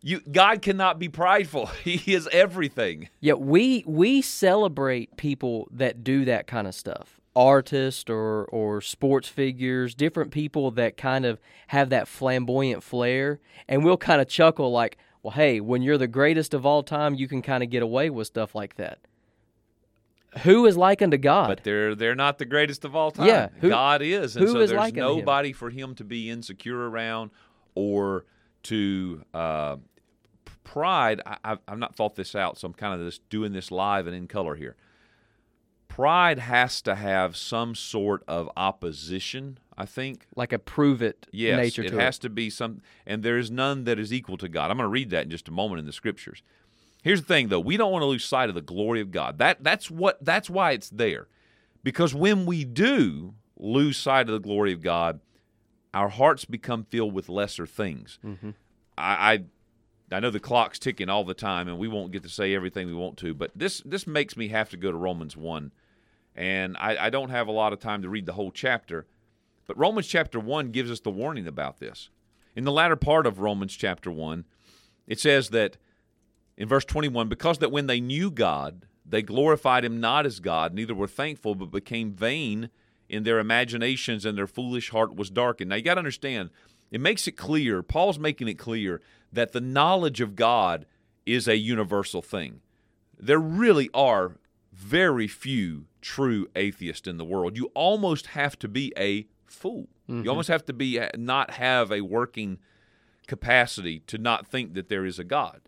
you. 0.00 0.20
God 0.20 0.62
cannot 0.62 0.98
be 0.98 1.08
prideful. 1.08 1.66
He 1.84 2.12
is 2.14 2.28
everything. 2.32 3.08
Yeah, 3.20 3.34
we 3.34 3.84
we 3.86 4.22
celebrate 4.22 5.16
people 5.16 5.68
that 5.70 6.02
do 6.02 6.24
that 6.24 6.46
kind 6.46 6.66
of 6.66 6.74
stuff. 6.74 7.20
Artists 7.36 8.10
or 8.10 8.44
or 8.46 8.80
sports 8.80 9.28
figures, 9.28 9.94
different 9.94 10.30
people 10.32 10.70
that 10.72 10.96
kind 10.96 11.24
of 11.24 11.38
have 11.68 11.90
that 11.90 12.08
flamboyant 12.08 12.82
flair, 12.82 13.40
and 13.68 13.84
we'll 13.84 13.96
kind 13.96 14.20
of 14.20 14.28
chuckle 14.28 14.70
like, 14.72 14.96
"Well, 15.22 15.32
hey, 15.32 15.60
when 15.60 15.82
you're 15.82 15.98
the 15.98 16.08
greatest 16.08 16.52
of 16.54 16.66
all 16.66 16.82
time, 16.82 17.14
you 17.14 17.28
can 17.28 17.40
kind 17.42 17.62
of 17.62 17.70
get 17.70 17.82
away 17.82 18.10
with 18.10 18.26
stuff 18.26 18.54
like 18.54 18.76
that." 18.76 18.98
Who 20.40 20.66
is 20.66 20.76
like 20.76 21.02
unto 21.02 21.18
God? 21.18 21.48
But 21.48 21.64
they're 21.64 21.94
they're 21.94 22.14
not 22.14 22.38
the 22.38 22.44
greatest 22.44 22.84
of 22.84 22.96
all 22.96 23.10
time. 23.10 23.26
Yeah, 23.26 23.48
who- 23.60 23.68
God 23.68 24.02
is, 24.02 24.36
and 24.36 24.46
who 24.46 24.52
so 24.52 24.60
is 24.60 24.70
there's 24.70 24.80
unto 24.82 24.94
him? 25.00 25.00
nobody 25.00 25.52
for 25.52 25.70
him 25.70 25.94
to 25.96 26.04
be 26.04 26.30
insecure 26.30 26.88
around 26.88 27.30
or 27.74 28.24
to 28.64 29.22
uh, 29.34 29.76
pride. 30.64 31.20
I, 31.26 31.36
I've, 31.44 31.58
I've 31.68 31.78
not 31.78 31.94
thought 31.94 32.14
this 32.14 32.34
out, 32.34 32.58
so 32.58 32.66
I'm 32.66 32.74
kind 32.74 32.98
of 32.98 33.06
just 33.06 33.28
doing 33.28 33.52
this 33.52 33.70
live 33.70 34.06
and 34.06 34.16
in 34.16 34.26
color 34.26 34.54
here. 34.54 34.76
Pride 35.88 36.38
has 36.38 36.80
to 36.82 36.94
have 36.94 37.36
some 37.36 37.74
sort 37.74 38.24
of 38.26 38.48
opposition. 38.56 39.58
I 39.76 39.86
think. 39.86 40.26
like 40.36 40.52
a 40.52 40.58
prove 40.58 41.00
it 41.02 41.26
Yes, 41.32 41.56
nature 41.58 41.82
it 41.82 41.90
to 41.90 41.98
has 41.98 42.18
to 42.20 42.30
be 42.30 42.50
some, 42.50 42.82
and 43.06 43.22
there 43.22 43.38
is 43.38 43.50
none 43.50 43.84
that 43.84 43.98
is 43.98 44.12
equal 44.12 44.36
to 44.36 44.48
God. 44.48 44.70
I'm 44.70 44.76
going 44.76 44.84
to 44.86 44.88
read 44.88 45.10
that 45.10 45.24
in 45.24 45.30
just 45.30 45.48
a 45.48 45.50
moment 45.50 45.80
in 45.80 45.86
the 45.86 45.92
scriptures. 45.92 46.42
Here's 47.02 47.20
the 47.20 47.26
thing, 47.26 47.48
though: 47.48 47.60
we 47.60 47.76
don't 47.76 47.92
want 47.92 48.02
to 48.02 48.06
lose 48.06 48.24
sight 48.24 48.48
of 48.48 48.54
the 48.54 48.60
glory 48.60 49.00
of 49.00 49.10
God. 49.10 49.38
That 49.38 49.62
that's 49.62 49.90
what 49.90 50.24
that's 50.24 50.48
why 50.48 50.70
it's 50.70 50.88
there, 50.88 51.28
because 51.82 52.14
when 52.14 52.46
we 52.46 52.64
do 52.64 53.34
lose 53.56 53.96
sight 53.96 54.28
of 54.28 54.32
the 54.32 54.40
glory 54.40 54.72
of 54.72 54.80
God, 54.80 55.20
our 55.92 56.08
hearts 56.08 56.44
become 56.44 56.84
filled 56.84 57.12
with 57.12 57.28
lesser 57.28 57.66
things. 57.66 58.18
Mm-hmm. 58.24 58.50
I, 58.96 59.32
I 59.32 59.44
I 60.16 60.20
know 60.20 60.30
the 60.30 60.40
clock's 60.40 60.78
ticking 60.78 61.08
all 61.08 61.24
the 61.24 61.34
time, 61.34 61.68
and 61.68 61.78
we 61.78 61.88
won't 61.88 62.12
get 62.12 62.22
to 62.22 62.28
say 62.28 62.54
everything 62.54 62.86
we 62.86 62.94
want 62.94 63.16
to, 63.18 63.34
but 63.34 63.50
this 63.56 63.82
this 63.84 64.06
makes 64.06 64.36
me 64.36 64.48
have 64.48 64.70
to 64.70 64.76
go 64.76 64.90
to 64.90 64.96
Romans 64.96 65.36
one, 65.36 65.72
and 66.36 66.76
I, 66.78 67.06
I 67.06 67.10
don't 67.10 67.30
have 67.30 67.48
a 67.48 67.52
lot 67.52 67.72
of 67.72 67.80
time 67.80 68.02
to 68.02 68.08
read 68.08 68.26
the 68.26 68.34
whole 68.34 68.52
chapter, 68.52 69.06
but 69.66 69.78
Romans 69.78 70.06
chapter 70.06 70.38
one 70.38 70.70
gives 70.70 70.90
us 70.90 71.00
the 71.00 71.10
warning 71.10 71.48
about 71.48 71.80
this. 71.80 72.10
In 72.54 72.64
the 72.64 72.72
latter 72.72 72.96
part 72.96 73.26
of 73.26 73.40
Romans 73.40 73.74
chapter 73.74 74.10
one, 74.10 74.44
it 75.06 75.18
says 75.18 75.48
that 75.50 75.78
in 76.56 76.68
verse 76.68 76.84
21 76.84 77.28
because 77.28 77.58
that 77.58 77.72
when 77.72 77.86
they 77.86 78.00
knew 78.00 78.30
God, 78.30 78.86
they 79.04 79.22
glorified 79.22 79.84
him 79.84 80.00
not 80.00 80.26
as 80.26 80.40
God, 80.40 80.74
neither 80.74 80.94
were 80.94 81.08
thankful, 81.08 81.54
but 81.54 81.70
became 81.70 82.12
vain 82.12 82.70
in 83.08 83.24
their 83.24 83.38
imaginations, 83.38 84.24
and 84.24 84.38
their 84.38 84.46
foolish 84.46 84.90
heart 84.90 85.14
was 85.14 85.28
darkened. 85.28 85.68
Now 85.68 85.76
you 85.76 85.82
got 85.82 85.94
to 85.94 85.98
understand, 85.98 86.50
it 86.90 87.00
makes 87.00 87.26
it 87.28 87.32
clear, 87.32 87.82
Paul's 87.82 88.18
making 88.18 88.48
it 88.48 88.54
clear 88.54 89.02
that 89.32 89.52
the 89.52 89.60
knowledge 89.60 90.20
of 90.20 90.34
God 90.34 90.86
is 91.26 91.46
a 91.46 91.56
universal 91.56 92.22
thing. 92.22 92.60
There 93.18 93.38
really 93.38 93.90
are 93.92 94.38
very 94.72 95.28
few 95.28 95.86
true 96.00 96.48
atheists 96.56 97.06
in 97.06 97.18
the 97.18 97.24
world. 97.24 97.56
You 97.56 97.70
almost 97.74 98.28
have 98.28 98.58
to 98.60 98.68
be 98.68 98.92
a 98.96 99.26
fool. 99.46 99.88
You 100.06 100.14
mm-hmm. 100.14 100.28
almost 100.28 100.48
have 100.48 100.64
to 100.66 100.72
be 100.72 101.00
not 101.16 101.52
have 101.52 101.92
a 101.92 102.00
working 102.00 102.58
capacity 103.26 104.00
to 104.00 104.18
not 104.18 104.46
think 104.46 104.74
that 104.74 104.88
there 104.88 105.04
is 105.04 105.18
a 105.18 105.24
God. 105.24 105.60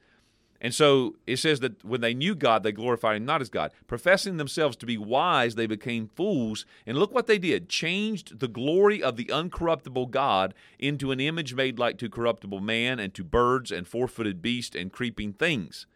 And 0.65 0.75
so 0.75 1.17
it 1.27 1.37
says 1.37 1.61
that 1.61 1.85
when 1.85 2.01
they 2.01 2.15
knew 2.15 2.35
God, 2.35 2.63
they 2.63 2.73
glorified 2.73 3.17
him 3.19 3.27
not 3.27 3.43
as 3.43 3.51
God. 3.51 3.71
Professing 3.87 4.39
themselves 4.39 4.77
to 4.77 4.87
be 4.87 4.97
wise, 4.97 5.57
they 5.57 5.67
became 5.67 6.09
fools. 6.09 6.65
And 6.87 6.97
look 6.97 7.13
what 7.13 7.27
they 7.27 7.37
did 7.37 7.69
changed 7.69 8.41
the 8.41 8.49
glory 8.49 9.03
of 9.03 9.19
the 9.19 9.27
uncorruptible 9.27 10.11
God 10.11 10.55
into 10.79 11.13
an 11.13 11.21
image 11.21 11.53
made 11.53 11.79
like 11.79 11.99
to 11.99 12.09
corruptible 12.09 12.61
man, 12.61 12.99
and 12.99 13.13
to 13.13 13.23
birds, 13.23 13.71
and 13.71 13.87
four 13.87 14.09
footed 14.09 14.41
beasts, 14.41 14.75
and 14.75 14.91
creeping 14.91 15.35
things. 15.35 15.87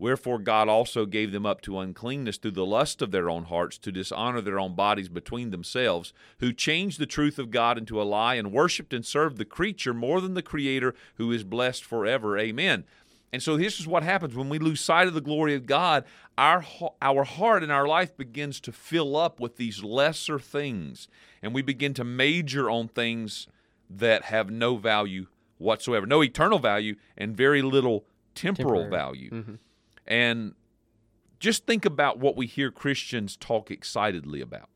Wherefore 0.00 0.40
God 0.40 0.68
also 0.68 1.06
gave 1.06 1.30
them 1.30 1.46
up 1.46 1.60
to 1.60 1.78
uncleanness 1.78 2.38
through 2.38 2.50
the 2.50 2.66
lust 2.66 3.00
of 3.00 3.12
their 3.12 3.30
own 3.30 3.44
hearts, 3.44 3.78
to 3.78 3.92
dishonor 3.92 4.40
their 4.40 4.58
own 4.58 4.74
bodies 4.74 5.08
between 5.08 5.50
themselves, 5.50 6.12
who 6.40 6.52
changed 6.52 6.98
the 6.98 7.06
truth 7.06 7.38
of 7.38 7.52
God 7.52 7.78
into 7.78 8.02
a 8.02 8.04
lie, 8.04 8.34
and 8.34 8.50
worshipped 8.50 8.92
and 8.92 9.06
served 9.06 9.38
the 9.38 9.44
creature 9.44 9.94
more 9.94 10.20
than 10.20 10.34
the 10.34 10.42
Creator, 10.42 10.96
who 11.14 11.30
is 11.30 11.44
blessed 11.44 11.84
forever. 11.84 12.36
Amen. 12.36 12.82
And 13.34 13.42
so 13.42 13.56
this 13.56 13.80
is 13.80 13.86
what 13.88 14.04
happens 14.04 14.36
when 14.36 14.48
we 14.48 14.60
lose 14.60 14.80
sight 14.80 15.08
of 15.08 15.14
the 15.14 15.20
glory 15.20 15.56
of 15.56 15.66
God. 15.66 16.04
Our 16.38 16.64
our 17.02 17.24
heart 17.24 17.64
and 17.64 17.72
our 17.72 17.84
life 17.84 18.16
begins 18.16 18.60
to 18.60 18.70
fill 18.70 19.16
up 19.16 19.40
with 19.40 19.56
these 19.56 19.82
lesser 19.82 20.38
things, 20.38 21.08
and 21.42 21.52
we 21.52 21.60
begin 21.60 21.94
to 21.94 22.04
major 22.04 22.70
on 22.70 22.86
things 22.86 23.48
that 23.90 24.26
have 24.26 24.50
no 24.50 24.76
value 24.76 25.26
whatsoever, 25.58 26.06
no 26.06 26.22
eternal 26.22 26.60
value, 26.60 26.94
and 27.18 27.36
very 27.36 27.60
little 27.60 28.04
temporal 28.36 28.82
Temporary. 28.82 28.90
value. 28.90 29.30
Mm-hmm. 29.30 29.54
And 30.06 30.54
just 31.40 31.66
think 31.66 31.84
about 31.84 32.20
what 32.20 32.36
we 32.36 32.46
hear 32.46 32.70
Christians 32.70 33.36
talk 33.36 33.68
excitedly 33.68 34.42
about. 34.42 34.68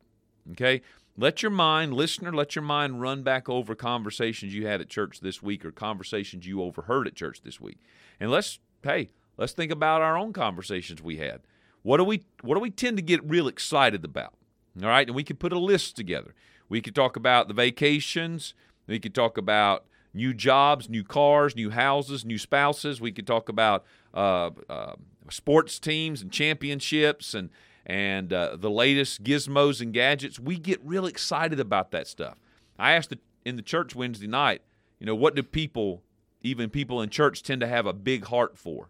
Okay? 0.51 0.81
Let 1.19 1.43
your 1.43 1.51
mind, 1.51 1.93
listener, 1.93 2.31
let 2.31 2.55
your 2.55 2.63
mind 2.63 3.01
run 3.01 3.23
back 3.23 3.49
over 3.49 3.75
conversations 3.75 4.55
you 4.55 4.67
had 4.67 4.79
at 4.79 4.87
church 4.87 5.19
this 5.19 5.43
week 5.43 5.65
or 5.65 5.71
conversations 5.71 6.47
you 6.47 6.63
overheard 6.63 7.07
at 7.07 7.15
church 7.15 7.41
this 7.41 7.59
week. 7.59 7.77
And 8.21 8.31
let's, 8.31 8.59
hey, 8.83 9.09
let's 9.35 9.51
think 9.51 9.69
about 9.69 10.01
our 10.01 10.17
own 10.17 10.31
conversations 10.31 11.03
we 11.03 11.17
had. 11.17 11.41
What 11.81 11.97
do 11.97 12.05
we 12.05 12.23
what 12.41 12.55
do 12.55 12.61
we 12.61 12.69
tend 12.69 12.95
to 12.97 13.03
get 13.03 13.21
real 13.29 13.49
excited 13.49 14.05
about? 14.05 14.35
All 14.81 14.87
right, 14.87 15.07
and 15.07 15.15
we 15.15 15.25
could 15.25 15.39
put 15.39 15.51
a 15.51 15.59
list 15.59 15.97
together. 15.97 16.33
We 16.69 16.79
could 16.79 16.95
talk 16.95 17.17
about 17.17 17.49
the 17.49 17.53
vacations. 17.53 18.53
We 18.87 18.99
could 18.99 19.13
talk 19.13 19.37
about 19.37 19.85
new 20.13 20.33
jobs, 20.33 20.89
new 20.89 21.03
cars, 21.03 21.53
new 21.53 21.69
houses, 21.69 22.23
new 22.23 22.37
spouses. 22.37 23.01
We 23.01 23.11
could 23.11 23.27
talk 23.27 23.49
about 23.49 23.83
uh, 24.13 24.51
uh, 24.69 24.93
sports 25.29 25.79
teams 25.79 26.21
and 26.21 26.31
championships 26.31 27.33
and 27.33 27.49
and 27.85 28.31
uh, 28.33 28.55
the 28.55 28.69
latest 28.69 29.23
gizmos 29.23 29.81
and 29.81 29.93
gadgets. 29.93 30.39
We 30.39 30.57
get 30.57 30.79
real 30.83 31.05
excited 31.05 31.59
about 31.59 31.91
that 31.91 32.07
stuff. 32.07 32.37
I 32.77 32.93
asked 32.93 33.09
the, 33.09 33.19
in 33.45 33.55
the 33.55 33.61
church 33.61 33.95
Wednesday 33.95 34.27
night, 34.27 34.61
you 34.99 35.05
know, 35.05 35.15
what 35.15 35.35
do 35.35 35.43
people, 35.43 36.01
even 36.41 36.69
people 36.69 37.01
in 37.01 37.09
church, 37.09 37.41
tend 37.43 37.61
to 37.61 37.67
have 37.67 37.85
a 37.85 37.93
big 37.93 38.25
heart 38.25 38.57
for? 38.57 38.89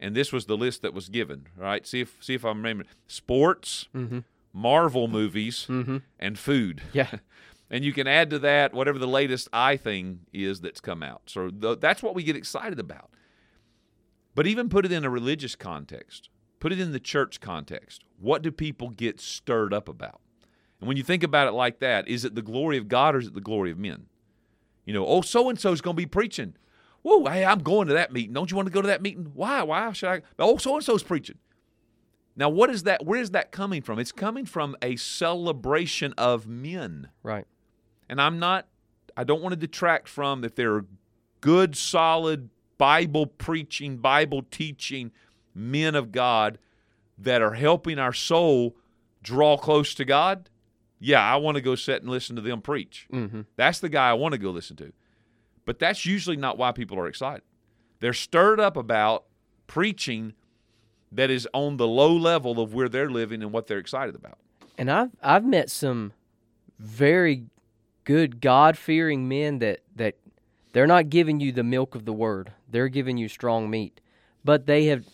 And 0.00 0.14
this 0.14 0.32
was 0.32 0.46
the 0.46 0.56
list 0.56 0.82
that 0.82 0.94
was 0.94 1.08
given. 1.08 1.46
Right? 1.56 1.86
See 1.86 2.00
if 2.00 2.16
see 2.20 2.34
if 2.34 2.44
I'm 2.44 2.58
remembering. 2.58 2.88
Sports, 3.06 3.88
Mm-hmm. 3.94 4.20
Marvel 4.52 5.08
movies, 5.08 5.66
Mm-hmm. 5.68 5.98
and 6.18 6.38
food. 6.38 6.82
Yeah. 6.92 7.10
And 7.70 7.84
you 7.84 7.92
can 7.92 8.06
add 8.06 8.30
to 8.30 8.38
that 8.38 8.72
whatever 8.72 8.98
the 8.98 9.06
latest 9.06 9.46
i 9.52 9.76
thing 9.76 10.20
is 10.32 10.62
that's 10.62 10.80
come 10.80 11.02
out. 11.02 11.20
So 11.26 11.50
th- 11.50 11.80
that's 11.80 12.02
what 12.02 12.14
we 12.14 12.22
get 12.22 12.34
excited 12.34 12.78
about. 12.80 13.10
But 14.34 14.46
even 14.46 14.70
put 14.70 14.86
it 14.86 14.92
in 14.92 15.04
a 15.04 15.10
religious 15.10 15.54
context, 15.54 16.30
put 16.60 16.72
it 16.72 16.80
in 16.80 16.92
the 16.92 17.00
church 17.00 17.40
context. 17.40 18.04
What 18.18 18.42
do 18.42 18.50
people 18.50 18.90
get 18.90 19.20
stirred 19.20 19.72
up 19.72 19.88
about? 19.88 20.20
And 20.80 20.88
when 20.88 20.96
you 20.96 21.02
think 21.02 21.22
about 21.22 21.48
it 21.48 21.52
like 21.52 21.80
that, 21.80 22.08
is 22.08 22.24
it 22.24 22.34
the 22.34 22.42
glory 22.42 22.78
of 22.78 22.88
God 22.88 23.14
or 23.14 23.18
is 23.18 23.26
it 23.26 23.34
the 23.34 23.40
glory 23.40 23.70
of 23.70 23.78
men? 23.78 24.06
You 24.84 24.94
know, 24.94 25.06
oh, 25.06 25.20
so 25.20 25.48
and 25.48 25.58
so 25.58 25.72
is 25.72 25.80
going 25.80 25.96
to 25.96 26.00
be 26.00 26.06
preaching. 26.06 26.54
Whoa, 27.02 27.24
hey, 27.26 27.44
I'm 27.44 27.60
going 27.60 27.88
to 27.88 27.94
that 27.94 28.12
meeting. 28.12 28.32
Don't 28.32 28.50
you 28.50 28.56
want 28.56 28.66
to 28.66 28.72
go 28.72 28.82
to 28.82 28.88
that 28.88 29.02
meeting? 29.02 29.30
Why? 29.34 29.62
Why 29.62 29.92
should 29.92 30.08
I? 30.08 30.22
Oh, 30.38 30.56
so 30.56 30.74
and 30.74 30.84
so's 30.84 31.02
preaching. 31.02 31.38
Now, 32.36 32.48
what 32.48 32.70
is 32.70 32.84
that? 32.84 33.04
Where 33.04 33.20
is 33.20 33.30
that 33.30 33.50
coming 33.50 33.82
from? 33.82 33.98
It's 33.98 34.12
coming 34.12 34.46
from 34.46 34.76
a 34.80 34.96
celebration 34.96 36.14
of 36.16 36.46
men. 36.46 37.10
Right. 37.22 37.44
And 38.08 38.20
I'm 38.20 38.38
not, 38.38 38.66
I 39.16 39.24
don't 39.24 39.42
want 39.42 39.52
to 39.52 39.56
detract 39.56 40.08
from 40.08 40.44
if 40.44 40.54
there 40.54 40.74
are 40.74 40.86
good, 41.40 41.76
solid, 41.76 42.50
Bible 42.78 43.26
preaching, 43.26 43.98
Bible 43.98 44.42
teaching 44.50 45.10
men 45.58 45.94
of 45.94 46.12
God 46.12 46.58
that 47.18 47.42
are 47.42 47.54
helping 47.54 47.98
our 47.98 48.12
soul 48.12 48.76
draw 49.22 49.56
close 49.56 49.94
to 49.94 50.04
God. 50.04 50.48
Yeah, 51.00 51.22
I 51.22 51.36
want 51.36 51.56
to 51.56 51.60
go 51.60 51.74
sit 51.74 52.02
and 52.02 52.10
listen 52.10 52.36
to 52.36 52.42
them 52.42 52.62
preach. 52.62 53.06
Mm-hmm. 53.12 53.42
That's 53.56 53.80
the 53.80 53.88
guy 53.88 54.10
I 54.10 54.14
want 54.14 54.32
to 54.32 54.38
go 54.38 54.50
listen 54.50 54.76
to. 54.76 54.92
But 55.64 55.78
that's 55.78 56.06
usually 56.06 56.36
not 56.36 56.56
why 56.56 56.72
people 56.72 56.98
are 56.98 57.06
excited. 57.06 57.42
They're 58.00 58.14
stirred 58.14 58.60
up 58.60 58.76
about 58.76 59.24
preaching 59.66 60.34
that 61.12 61.30
is 61.30 61.48
on 61.52 61.76
the 61.76 61.86
low 61.86 62.14
level 62.14 62.60
of 62.60 62.74
where 62.74 62.88
they're 62.88 63.10
living 63.10 63.42
and 63.42 63.52
what 63.52 63.66
they're 63.66 63.78
excited 63.78 64.14
about. 64.14 64.38
And 64.76 64.90
I've 64.90 65.10
I've 65.22 65.44
met 65.44 65.70
some 65.70 66.12
very 66.78 67.44
good 68.04 68.40
God 68.40 68.78
fearing 68.78 69.28
men 69.28 69.58
that 69.58 69.80
that 69.96 70.16
they're 70.72 70.86
not 70.86 71.10
giving 71.10 71.40
you 71.40 71.52
the 71.52 71.64
milk 71.64 71.94
of 71.94 72.04
the 72.04 72.12
word. 72.12 72.52
They're 72.70 72.88
giving 72.88 73.18
you 73.18 73.28
strong 73.28 73.68
meat. 73.70 74.00
But 74.44 74.66
they 74.66 74.86
have 74.86 75.04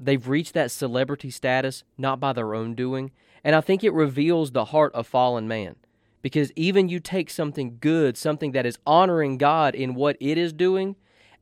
they've 0.00 0.26
reached 0.26 0.54
that 0.54 0.70
celebrity 0.70 1.30
status 1.30 1.84
not 1.98 2.18
by 2.18 2.32
their 2.32 2.54
own 2.54 2.74
doing. 2.74 3.10
And 3.44 3.54
I 3.54 3.60
think 3.60 3.84
it 3.84 3.92
reveals 3.92 4.52
the 4.52 4.66
heart 4.66 4.94
of 4.94 5.06
fallen 5.06 5.46
man. 5.46 5.76
Because 6.22 6.52
even 6.54 6.88
you 6.88 7.00
take 7.00 7.30
something 7.30 7.78
good, 7.80 8.16
something 8.16 8.52
that 8.52 8.66
is 8.66 8.78
honoring 8.86 9.38
God 9.38 9.74
in 9.74 9.94
what 9.94 10.16
it 10.20 10.36
is 10.36 10.52
doing, 10.52 10.96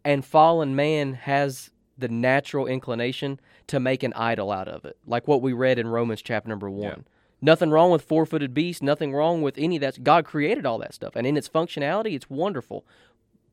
and 0.04 0.24
fallen 0.24 0.76
man 0.76 1.14
has 1.14 1.70
the 1.96 2.08
natural 2.08 2.66
inclination 2.66 3.40
to 3.66 3.80
make 3.80 4.04
an 4.04 4.12
idol 4.14 4.52
out 4.52 4.68
of 4.68 4.84
it. 4.84 4.96
Like 5.04 5.26
what 5.26 5.42
we 5.42 5.52
read 5.52 5.78
in 5.78 5.88
Romans 5.88 6.22
chapter 6.22 6.48
number 6.48 6.70
1. 6.70 6.82
Yeah. 6.82 6.94
Nothing 7.40 7.70
wrong 7.70 7.90
with 7.90 8.02
four 8.02 8.26
footed 8.26 8.54
beasts, 8.54 8.82
nothing 8.82 9.12
wrong 9.12 9.42
with 9.42 9.58
any 9.58 9.76
of 9.76 9.80
that. 9.80 10.02
God 10.02 10.24
created 10.24 10.66
all 10.66 10.78
that 10.78 10.94
stuff. 10.94 11.14
And 11.14 11.26
in 11.26 11.36
its 11.36 11.48
functionality, 11.48 12.14
it's 12.14 12.30
wonderful. 12.30 12.84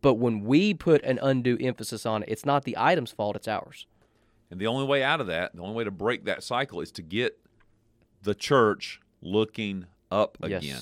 But 0.02 0.15
when 0.15 0.44
we 0.44 0.74
put 0.74 1.04
an 1.04 1.20
undue 1.22 1.58
emphasis 1.60 2.06
on 2.06 2.24
it, 2.24 2.30
it's 2.30 2.46
not 2.46 2.63
the 2.63 2.78
item's 2.78 3.12
fault, 3.12 3.36
it's 3.36 3.48
ours. 3.48 3.88
And 4.51 4.60
the 4.60 4.67
only 4.67 4.86
way 4.86 5.03
out 5.03 5.21
of 5.21 5.27
that, 5.27 5.55
the 5.55 5.62
only 5.62 5.75
way 5.75 5.84
to 5.84 5.91
break 5.91 6.25
that 6.25 6.43
cycle 6.43 6.81
is 6.81 6.91
to 6.93 7.01
get 7.01 7.39
the 8.21 8.36
church 8.36 8.99
looking 9.21 9.86
up 10.12 10.38
Yes. 10.45 10.63
again. 10.63 10.81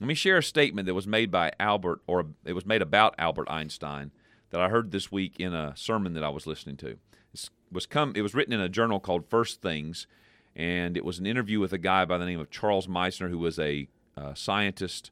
Let 0.00 0.06
me 0.06 0.14
share 0.14 0.38
a 0.38 0.42
statement 0.42 0.86
that 0.86 0.94
was 0.94 1.06
made 1.06 1.30
by 1.30 1.52
Albert, 1.60 2.00
or 2.06 2.26
it 2.44 2.54
was 2.54 2.64
made 2.64 2.80
about 2.80 3.14
Albert 3.18 3.50
Einstein, 3.50 4.12
that 4.48 4.60
I 4.60 4.68
heard 4.70 4.90
this 4.92 5.12
week 5.12 5.38
in 5.38 5.52
a 5.52 5.74
sermon 5.76 6.14
that 6.14 6.24
I 6.24 6.30
was 6.30 6.46
listening 6.46 6.76
to. 6.78 6.96
It 7.32 7.50
was 7.70 7.86
come. 7.86 8.12
It 8.16 8.22
was 8.22 8.34
written 8.34 8.52
in 8.54 8.60
a 8.60 8.68
journal 8.68 8.98
called 8.98 9.26
First 9.28 9.60
Things, 9.60 10.06
and 10.56 10.96
it 10.96 11.04
was 11.04 11.18
an 11.18 11.26
interview 11.26 11.60
with 11.60 11.72
a 11.74 11.78
guy 11.78 12.04
by 12.06 12.16
the 12.18 12.24
name 12.24 12.40
of 12.40 12.50
Charles 12.50 12.86
Misner, 12.86 13.28
who 13.28 13.38
was 13.38 13.58
a 13.58 13.88
uh, 14.16 14.32
scientist, 14.34 15.10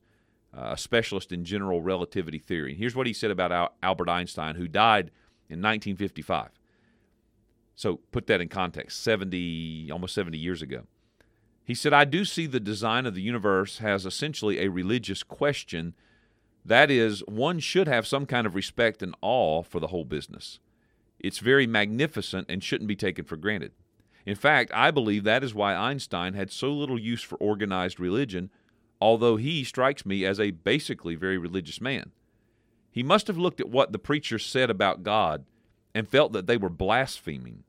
uh, 0.56 0.70
a 0.72 0.78
specialist 0.78 1.30
in 1.32 1.44
general 1.44 1.82
relativity 1.82 2.38
theory. 2.38 2.70
And 2.70 2.78
here's 2.78 2.96
what 2.96 3.06
he 3.06 3.12
said 3.12 3.30
about 3.30 3.52
Al- 3.52 3.74
Albert 3.82 4.08
Einstein, 4.08 4.54
who 4.56 4.66
died 4.66 5.10
in 5.50 5.60
1955. 5.62 6.48
So 7.78 8.00
put 8.10 8.26
that 8.26 8.40
in 8.40 8.48
context 8.48 9.04
70, 9.04 9.88
almost 9.92 10.12
70 10.12 10.36
years 10.36 10.62
ago. 10.62 10.82
He 11.64 11.76
said, 11.76 11.92
I 11.92 12.04
do 12.04 12.24
see 12.24 12.48
the 12.48 12.58
design 12.58 13.06
of 13.06 13.14
the 13.14 13.22
universe 13.22 13.78
has 13.78 14.04
essentially 14.04 14.58
a 14.58 14.68
religious 14.68 15.22
question. 15.22 15.94
That 16.64 16.90
is, 16.90 17.22
one 17.28 17.60
should 17.60 17.86
have 17.86 18.04
some 18.04 18.26
kind 18.26 18.48
of 18.48 18.56
respect 18.56 19.00
and 19.00 19.14
awe 19.22 19.62
for 19.62 19.78
the 19.78 19.86
whole 19.86 20.04
business. 20.04 20.58
It's 21.20 21.38
very 21.38 21.68
magnificent 21.68 22.46
and 22.48 22.64
shouldn't 22.64 22.88
be 22.88 22.96
taken 22.96 23.24
for 23.24 23.36
granted. 23.36 23.70
In 24.26 24.34
fact, 24.34 24.72
I 24.74 24.90
believe 24.90 25.22
that 25.22 25.44
is 25.44 25.54
why 25.54 25.76
Einstein 25.76 26.34
had 26.34 26.50
so 26.50 26.72
little 26.72 26.98
use 26.98 27.22
for 27.22 27.36
organized 27.36 28.00
religion, 28.00 28.50
although 29.00 29.36
he 29.36 29.62
strikes 29.62 30.04
me 30.04 30.24
as 30.24 30.40
a 30.40 30.50
basically 30.50 31.14
very 31.14 31.38
religious 31.38 31.80
man. 31.80 32.10
He 32.90 33.04
must 33.04 33.28
have 33.28 33.38
looked 33.38 33.60
at 33.60 33.70
what 33.70 33.92
the 33.92 34.00
preachers 34.00 34.44
said 34.44 34.68
about 34.68 35.04
God 35.04 35.44
and 35.94 36.08
felt 36.08 36.32
that 36.32 36.48
they 36.48 36.56
were 36.56 36.68
blaspheming. 36.68 37.62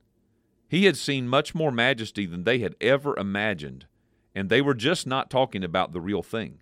He 0.69 0.85
had 0.85 0.95
seen 0.95 1.27
much 1.27 1.55
more 1.55 1.71
majesty 1.71 2.25
than 2.25 2.43
they 2.43 2.59
had 2.59 2.75
ever 2.79 3.17
imagined, 3.17 3.87
and 4.33 4.47
they 4.49 4.61
were 4.61 4.75
just 4.75 5.07
not 5.07 5.29
talking 5.29 5.63
about 5.63 5.91
the 5.91 5.99
real 5.99 6.21
thing. 6.21 6.61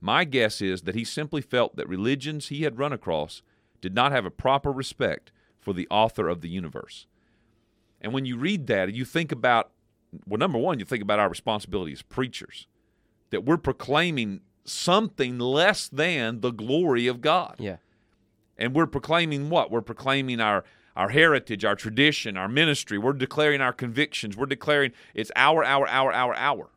My 0.00 0.24
guess 0.24 0.60
is 0.60 0.82
that 0.82 0.94
he 0.94 1.04
simply 1.04 1.42
felt 1.42 1.76
that 1.76 1.88
religions 1.88 2.48
he 2.48 2.62
had 2.62 2.78
run 2.78 2.92
across 2.92 3.42
did 3.80 3.94
not 3.94 4.12
have 4.12 4.24
a 4.24 4.30
proper 4.30 4.72
respect 4.72 5.30
for 5.60 5.72
the 5.74 5.86
author 5.90 6.26
of 6.28 6.40
the 6.40 6.48
universe. 6.48 7.06
And 8.00 8.12
when 8.12 8.24
you 8.24 8.36
read 8.36 8.66
that, 8.66 8.92
you 8.94 9.04
think 9.04 9.30
about, 9.30 9.70
well, 10.26 10.38
number 10.38 10.58
one, 10.58 10.78
you 10.78 10.84
think 10.84 11.02
about 11.02 11.20
our 11.20 11.28
responsibility 11.28 11.92
as 11.92 12.02
preachers, 12.02 12.66
that 13.30 13.44
we're 13.44 13.58
proclaiming 13.58 14.40
something 14.64 15.38
less 15.38 15.88
than 15.88 16.40
the 16.40 16.50
glory 16.50 17.06
of 17.06 17.20
God. 17.20 17.56
Yeah. 17.58 17.76
And 18.56 18.74
we're 18.74 18.86
proclaiming 18.86 19.50
what? 19.50 19.70
We're 19.70 19.80
proclaiming 19.80 20.40
our 20.40 20.64
our 20.96 21.10
heritage, 21.10 21.64
our 21.64 21.76
tradition, 21.76 22.36
our 22.36 22.48
ministry. 22.48 22.98
We're 22.98 23.12
declaring 23.12 23.60
our 23.60 23.72
convictions. 23.72 24.36
We're 24.36 24.46
declaring 24.46 24.92
it's 25.14 25.32
our, 25.36 25.64
our, 25.64 25.86
our, 25.88 26.12
our, 26.12 26.34
our. 26.34 26.70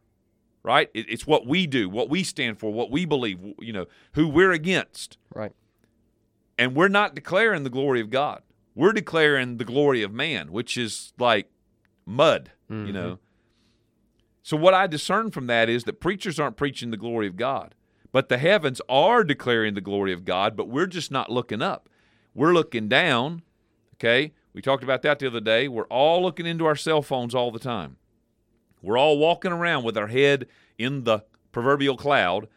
Right? 0.63 0.89
It, 0.93 1.05
it's 1.09 1.25
what 1.25 1.45
we 1.47 1.67
do, 1.67 1.87
what 1.87 2.09
we 2.09 2.23
stand 2.23 2.59
for, 2.59 2.73
what 2.73 2.91
we 2.91 3.05
believe, 3.05 3.39
you 3.59 3.71
know, 3.71 3.85
who 4.13 4.27
we're 4.27 4.51
against. 4.51 5.17
Right. 5.33 5.53
And 6.57 6.75
we're 6.75 6.87
not 6.87 7.15
declaring 7.15 7.63
the 7.63 7.69
glory 7.69 8.01
of 8.01 8.09
God. 8.09 8.41
We're 8.75 8.93
declaring 8.93 9.57
the 9.57 9.65
glory 9.65 10.03
of 10.03 10.11
man, 10.11 10.51
which 10.51 10.77
is 10.77 11.13
like 11.17 11.49
mud, 12.05 12.51
you 12.69 12.75
mm-hmm. 12.75 12.93
know. 12.93 13.19
So 14.43 14.55
what 14.55 14.73
I 14.73 14.87
discern 14.87 15.31
from 15.31 15.47
that 15.47 15.67
is 15.67 15.83
that 15.83 15.99
preachers 15.99 16.39
aren't 16.39 16.57
preaching 16.57 16.91
the 16.91 16.97
glory 16.97 17.27
of 17.27 17.35
God, 17.35 17.75
but 18.11 18.29
the 18.29 18.37
heavens 18.37 18.79
are 18.87 19.23
declaring 19.23 19.73
the 19.73 19.81
glory 19.81 20.13
of 20.13 20.25
God, 20.25 20.55
but 20.55 20.69
we're 20.69 20.87
just 20.87 21.11
not 21.11 21.31
looking 21.31 21.61
up. 21.61 21.89
We're 22.33 22.53
looking 22.53 22.87
down, 22.87 23.41
okay? 23.99 24.33
We 24.53 24.61
talked 24.61 24.83
about 24.83 25.01
that 25.03 25.19
the 25.19 25.27
other 25.27 25.39
day. 25.39 25.67
We're 25.67 25.83
all 25.85 26.21
looking 26.21 26.45
into 26.45 26.65
our 26.65 26.75
cell 26.75 27.01
phones 27.01 27.35
all 27.35 27.51
the 27.51 27.59
time. 27.59 27.97
We're 28.81 28.97
all 28.97 29.17
walking 29.17 29.51
around 29.51 29.83
with 29.83 29.97
our 29.97 30.07
head 30.07 30.47
in 30.77 31.03
the 31.03 31.23
proverbial 31.51 31.97
cloud 31.97 32.47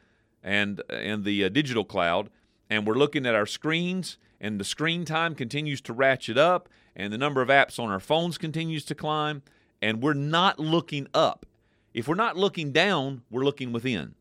and 0.43 0.83
in 0.91 1.25
the 1.25 1.45
uh, 1.45 1.49
digital 1.49 1.85
cloud, 1.85 2.31
and 2.69 2.87
we're 2.87 2.95
looking 2.95 3.27
at 3.27 3.35
our 3.35 3.47
screens, 3.47 4.19
and 4.41 4.59
the 4.59 4.65
screen 4.65 5.05
time 5.05 5.35
continues 5.35 5.81
to 5.83 5.93
ratchet 5.93 6.39
up, 6.39 6.69
and 6.97 7.13
the 7.13 7.19
number 7.19 7.43
of 7.43 7.49
apps 7.49 7.79
on 7.79 7.91
our 7.91 8.01
phones 8.01 8.39
continues 8.39 8.85
to 8.87 8.95
climb, 8.95 9.43
and 9.83 10.03
we're 10.03 10.15
not 10.15 10.59
looking 10.59 11.07
up. 11.13 11.47
If 11.93 12.09
we're 12.09 12.15
not 12.15 12.37
looking 12.37 12.73
down, 12.73 13.23
we're 13.31 13.45
looking 13.45 13.73
within. 13.73 14.15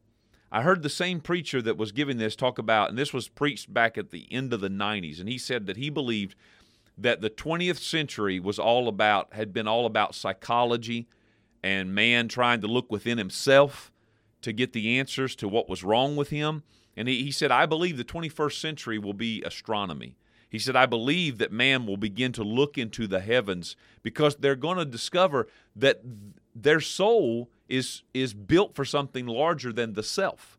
I 0.51 0.63
heard 0.63 0.81
the 0.81 0.89
same 0.89 1.21
preacher 1.21 1.61
that 1.61 1.77
was 1.77 1.91
giving 1.91 2.17
this 2.17 2.35
talk 2.35 2.57
about, 2.57 2.89
and 2.89 2.97
this 2.97 3.13
was 3.13 3.27
preached 3.27 3.71
back 3.71 3.97
at 3.97 4.09
the 4.09 4.27
end 4.31 4.51
of 4.51 4.61
the 4.61 4.69
90s, 4.69 5.19
and 5.19 5.29
he 5.29 5.37
said 5.37 5.67
that 5.67 5.77
he 5.77 5.89
believed 5.89 6.35
that 7.01 7.21
the 7.21 7.29
20th 7.29 7.79
century 7.79 8.39
was 8.39 8.59
all 8.59 8.87
about, 8.87 9.33
had 9.33 9.53
been 9.53 9.67
all 9.67 9.85
about 9.85 10.15
psychology 10.15 11.07
and 11.63 11.93
man 11.93 12.27
trying 12.27 12.61
to 12.61 12.67
look 12.67 12.91
within 12.91 13.17
himself 13.17 13.91
to 14.41 14.53
get 14.53 14.73
the 14.73 14.97
answers 14.99 15.35
to 15.35 15.47
what 15.47 15.69
was 15.69 15.83
wrong 15.83 16.15
with 16.15 16.29
him. 16.29 16.63
And 16.95 17.07
he, 17.07 17.23
he 17.23 17.31
said, 17.31 17.51
I 17.51 17.65
believe 17.65 17.97
the 17.97 18.03
21st 18.03 18.59
century 18.59 18.97
will 18.97 19.13
be 19.13 19.41
astronomy. 19.43 20.15
He 20.49 20.59
said, 20.59 20.75
I 20.75 20.85
believe 20.85 21.37
that 21.37 21.51
man 21.51 21.85
will 21.85 21.97
begin 21.97 22.31
to 22.33 22.43
look 22.43 22.77
into 22.77 23.07
the 23.07 23.19
heavens 23.19 23.75
because 24.01 24.35
they're 24.35 24.55
going 24.55 24.77
to 24.77 24.85
discover 24.85 25.47
that 25.75 26.01
their 26.55 26.81
soul 26.81 27.49
is, 27.67 28.01
is 28.13 28.33
built 28.33 28.75
for 28.75 28.83
something 28.83 29.27
larger 29.27 29.71
than 29.71 29.93
the 29.93 30.03
self. 30.03 30.58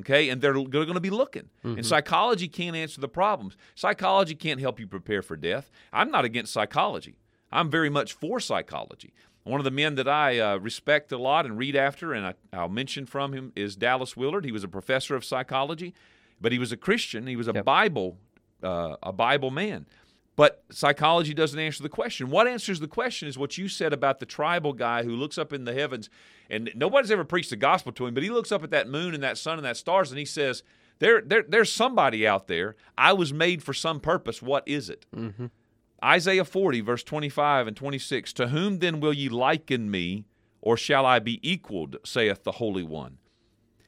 Okay, 0.00 0.28
and 0.28 0.42
they're, 0.42 0.52
they're 0.52 0.84
going 0.84 0.94
to 0.94 1.00
be 1.00 1.10
looking. 1.10 1.48
Mm-hmm. 1.64 1.78
And 1.78 1.86
psychology 1.86 2.48
can't 2.48 2.76
answer 2.76 3.00
the 3.00 3.08
problems. 3.08 3.56
Psychology 3.74 4.34
can't 4.34 4.60
help 4.60 4.78
you 4.78 4.86
prepare 4.86 5.22
for 5.22 5.36
death. 5.36 5.70
I'm 5.92 6.10
not 6.10 6.24
against 6.24 6.52
psychology, 6.52 7.16
I'm 7.50 7.70
very 7.70 7.90
much 7.90 8.12
for 8.12 8.40
psychology. 8.40 9.12
One 9.44 9.60
of 9.60 9.64
the 9.64 9.70
men 9.70 9.94
that 9.94 10.08
I 10.08 10.40
uh, 10.40 10.56
respect 10.56 11.12
a 11.12 11.18
lot 11.18 11.46
and 11.46 11.56
read 11.56 11.76
after, 11.76 12.12
and 12.12 12.34
I, 12.52 12.62
will 12.62 12.68
mention 12.68 13.06
from 13.06 13.32
him, 13.32 13.52
is 13.54 13.76
Dallas 13.76 14.16
Willard. 14.16 14.44
He 14.44 14.50
was 14.50 14.64
a 14.64 14.68
professor 14.68 15.14
of 15.14 15.24
psychology, 15.24 15.94
but 16.40 16.50
he 16.50 16.58
was 16.58 16.72
a 16.72 16.76
Christian. 16.76 17.28
He 17.28 17.36
was 17.36 17.46
a 17.46 17.52
yep. 17.52 17.64
Bible 17.64 18.18
uh, 18.62 18.96
a 19.02 19.12
Bible 19.12 19.50
man. 19.50 19.86
But 20.36 20.62
psychology 20.70 21.32
doesn't 21.32 21.58
answer 21.58 21.82
the 21.82 21.88
question. 21.88 22.28
What 22.28 22.46
answers 22.46 22.78
the 22.78 22.86
question 22.86 23.26
is 23.26 23.38
what 23.38 23.56
you 23.56 23.68
said 23.68 23.94
about 23.94 24.20
the 24.20 24.26
tribal 24.26 24.74
guy 24.74 25.02
who 25.02 25.16
looks 25.16 25.38
up 25.38 25.52
in 25.52 25.64
the 25.64 25.72
heavens, 25.72 26.10
and 26.50 26.70
nobody's 26.74 27.10
ever 27.10 27.24
preached 27.24 27.50
the 27.50 27.56
gospel 27.56 27.90
to 27.92 28.06
him, 28.06 28.12
but 28.12 28.22
he 28.22 28.30
looks 28.30 28.52
up 28.52 28.62
at 28.62 28.70
that 28.70 28.88
moon 28.88 29.14
and 29.14 29.22
that 29.22 29.38
sun 29.38 29.58
and 29.58 29.64
that 29.64 29.78
stars, 29.78 30.10
and 30.10 30.18
he 30.18 30.26
says, 30.26 30.62
there, 30.98 31.20
there, 31.20 31.44
There's 31.46 31.72
somebody 31.72 32.26
out 32.26 32.48
there. 32.48 32.76
I 32.96 33.12
was 33.12 33.32
made 33.32 33.62
for 33.62 33.74
some 33.74 34.00
purpose. 34.00 34.40
What 34.40 34.66
is 34.66 34.88
it? 34.88 35.06
Mm-hmm. 35.14 35.46
Isaiah 36.04 36.44
40, 36.44 36.80
verse 36.82 37.02
25 37.02 37.66
and 37.66 37.76
26 37.76 38.32
To 38.34 38.48
whom 38.48 38.78
then 38.78 39.00
will 39.00 39.12
ye 39.12 39.28
liken 39.28 39.90
me, 39.90 40.26
or 40.60 40.76
shall 40.76 41.06
I 41.06 41.18
be 41.18 41.40
equaled, 41.48 41.96
saith 42.04 42.44
the 42.44 42.52
Holy 42.52 42.82
One? 42.82 43.18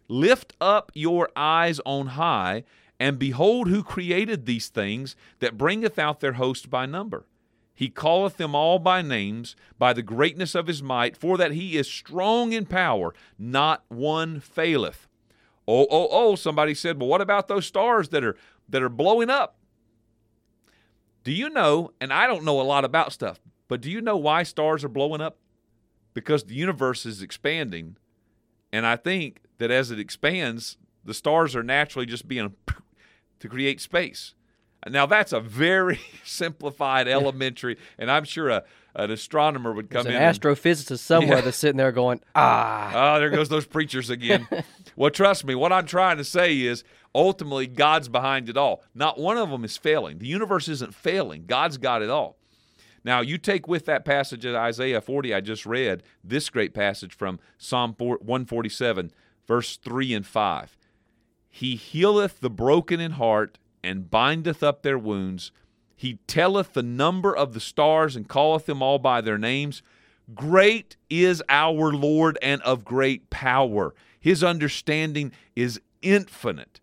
Lift 0.08 0.54
up 0.60 0.90
your 0.94 1.28
eyes 1.36 1.80
on 1.84 2.08
high 2.08 2.64
and 3.00 3.18
behold, 3.18 3.68
who 3.68 3.82
created 3.82 4.44
these 4.44 4.68
things 4.68 5.14
that 5.38 5.58
bringeth 5.58 5.98
out 5.98 6.20
their 6.20 6.34
host 6.34 6.68
by 6.68 6.86
number? 6.86 7.26
He 7.74 7.90
calleth 7.90 8.38
them 8.38 8.56
all 8.56 8.80
by 8.80 9.02
names, 9.02 9.54
by 9.78 9.92
the 9.92 10.02
greatness 10.02 10.56
of 10.56 10.66
his 10.66 10.82
might, 10.82 11.16
for 11.16 11.36
that 11.36 11.52
he 11.52 11.76
is 11.76 11.88
strong 11.88 12.52
in 12.52 12.66
power, 12.66 13.14
not 13.38 13.84
one 13.88 14.40
faileth. 14.40 15.06
Oh, 15.68 15.86
oh, 15.88 16.08
oh, 16.10 16.34
somebody 16.34 16.74
said, 16.74 16.98
well, 16.98 17.08
what 17.08 17.20
about 17.20 17.46
those 17.46 17.66
stars 17.66 18.08
that 18.08 18.24
are 18.24 18.36
that 18.68 18.82
are 18.82 18.88
blowing 18.88 19.30
up? 19.30 19.58
Do 21.22 21.30
you 21.30 21.50
know, 21.50 21.92
and 22.00 22.12
I 22.12 22.26
don't 22.26 22.44
know 22.44 22.60
a 22.60 22.62
lot 22.62 22.84
about 22.84 23.12
stuff, 23.12 23.38
but 23.68 23.80
do 23.80 23.90
you 23.90 24.00
know 24.00 24.16
why 24.16 24.42
stars 24.42 24.82
are 24.82 24.88
blowing 24.88 25.20
up? 25.20 25.36
Because 26.14 26.44
the 26.44 26.54
universe 26.54 27.06
is 27.06 27.22
expanding. 27.22 27.96
And 28.72 28.86
I 28.86 28.96
think 28.96 29.42
that 29.58 29.70
as 29.70 29.90
it 29.90 30.00
expands, 30.00 30.78
the 31.04 31.14
stars 31.14 31.54
are 31.54 31.62
naturally 31.62 32.06
just 32.06 32.26
being 32.26 32.54
to 33.40 33.48
create 33.48 33.80
space. 33.80 34.34
Now 34.86 35.06
that's 35.06 35.32
a 35.32 35.40
very 35.40 36.00
simplified, 36.24 37.08
elementary, 37.08 37.76
and 37.98 38.10
I'm 38.10 38.24
sure 38.24 38.48
a, 38.48 38.64
an 38.94 39.10
astronomer 39.10 39.72
would 39.72 39.90
come 39.90 40.04
There's 40.04 40.16
in. 40.16 40.22
An 40.22 40.34
astrophysicist 40.34 41.00
somewhere 41.00 41.38
yeah. 41.38 41.44
that's 41.44 41.56
sitting 41.56 41.76
there 41.76 41.92
going, 41.92 42.20
ah, 42.34 43.16
oh, 43.16 43.18
there 43.18 43.30
goes 43.30 43.48
those 43.48 43.66
preachers 43.66 44.10
again. 44.10 44.46
well, 44.96 45.10
trust 45.10 45.44
me, 45.44 45.54
what 45.54 45.72
I'm 45.72 45.86
trying 45.86 46.16
to 46.18 46.24
say 46.24 46.60
is 46.60 46.84
ultimately 47.14 47.66
God's 47.66 48.08
behind 48.08 48.48
it 48.48 48.56
all. 48.56 48.82
Not 48.94 49.18
one 49.18 49.36
of 49.36 49.50
them 49.50 49.64
is 49.64 49.76
failing. 49.76 50.18
The 50.18 50.26
universe 50.26 50.68
isn't 50.68 50.94
failing. 50.94 51.44
God's 51.46 51.78
got 51.78 52.02
it 52.02 52.10
all. 52.10 52.36
Now, 53.04 53.20
you 53.20 53.38
take 53.38 53.68
with 53.68 53.86
that 53.86 54.04
passage 54.04 54.44
of 54.44 54.54
Isaiah 54.54 55.00
40 55.00 55.32
I 55.32 55.40
just 55.40 55.64
read, 55.64 56.02
this 56.22 56.50
great 56.50 56.74
passage 56.74 57.16
from 57.16 57.38
Psalm 57.56 57.94
147, 57.98 59.12
verse 59.46 59.76
3 59.76 60.14
and 60.14 60.26
5. 60.26 60.77
He 61.58 61.74
healeth 61.74 62.38
the 62.38 62.50
broken 62.50 63.00
in 63.00 63.10
heart 63.10 63.58
and 63.82 64.08
bindeth 64.08 64.62
up 64.62 64.82
their 64.82 64.96
wounds. 64.96 65.50
He 65.96 66.20
telleth 66.28 66.72
the 66.72 66.84
number 66.84 67.36
of 67.36 67.52
the 67.52 67.58
stars 67.58 68.14
and 68.14 68.28
calleth 68.28 68.66
them 68.66 68.80
all 68.80 69.00
by 69.00 69.20
their 69.20 69.38
names. 69.38 69.82
Great 70.36 70.96
is 71.10 71.42
our 71.48 71.92
Lord 71.92 72.38
and 72.42 72.62
of 72.62 72.84
great 72.84 73.28
power. 73.28 73.92
His 74.20 74.44
understanding 74.44 75.32
is 75.56 75.80
infinite. 76.00 76.78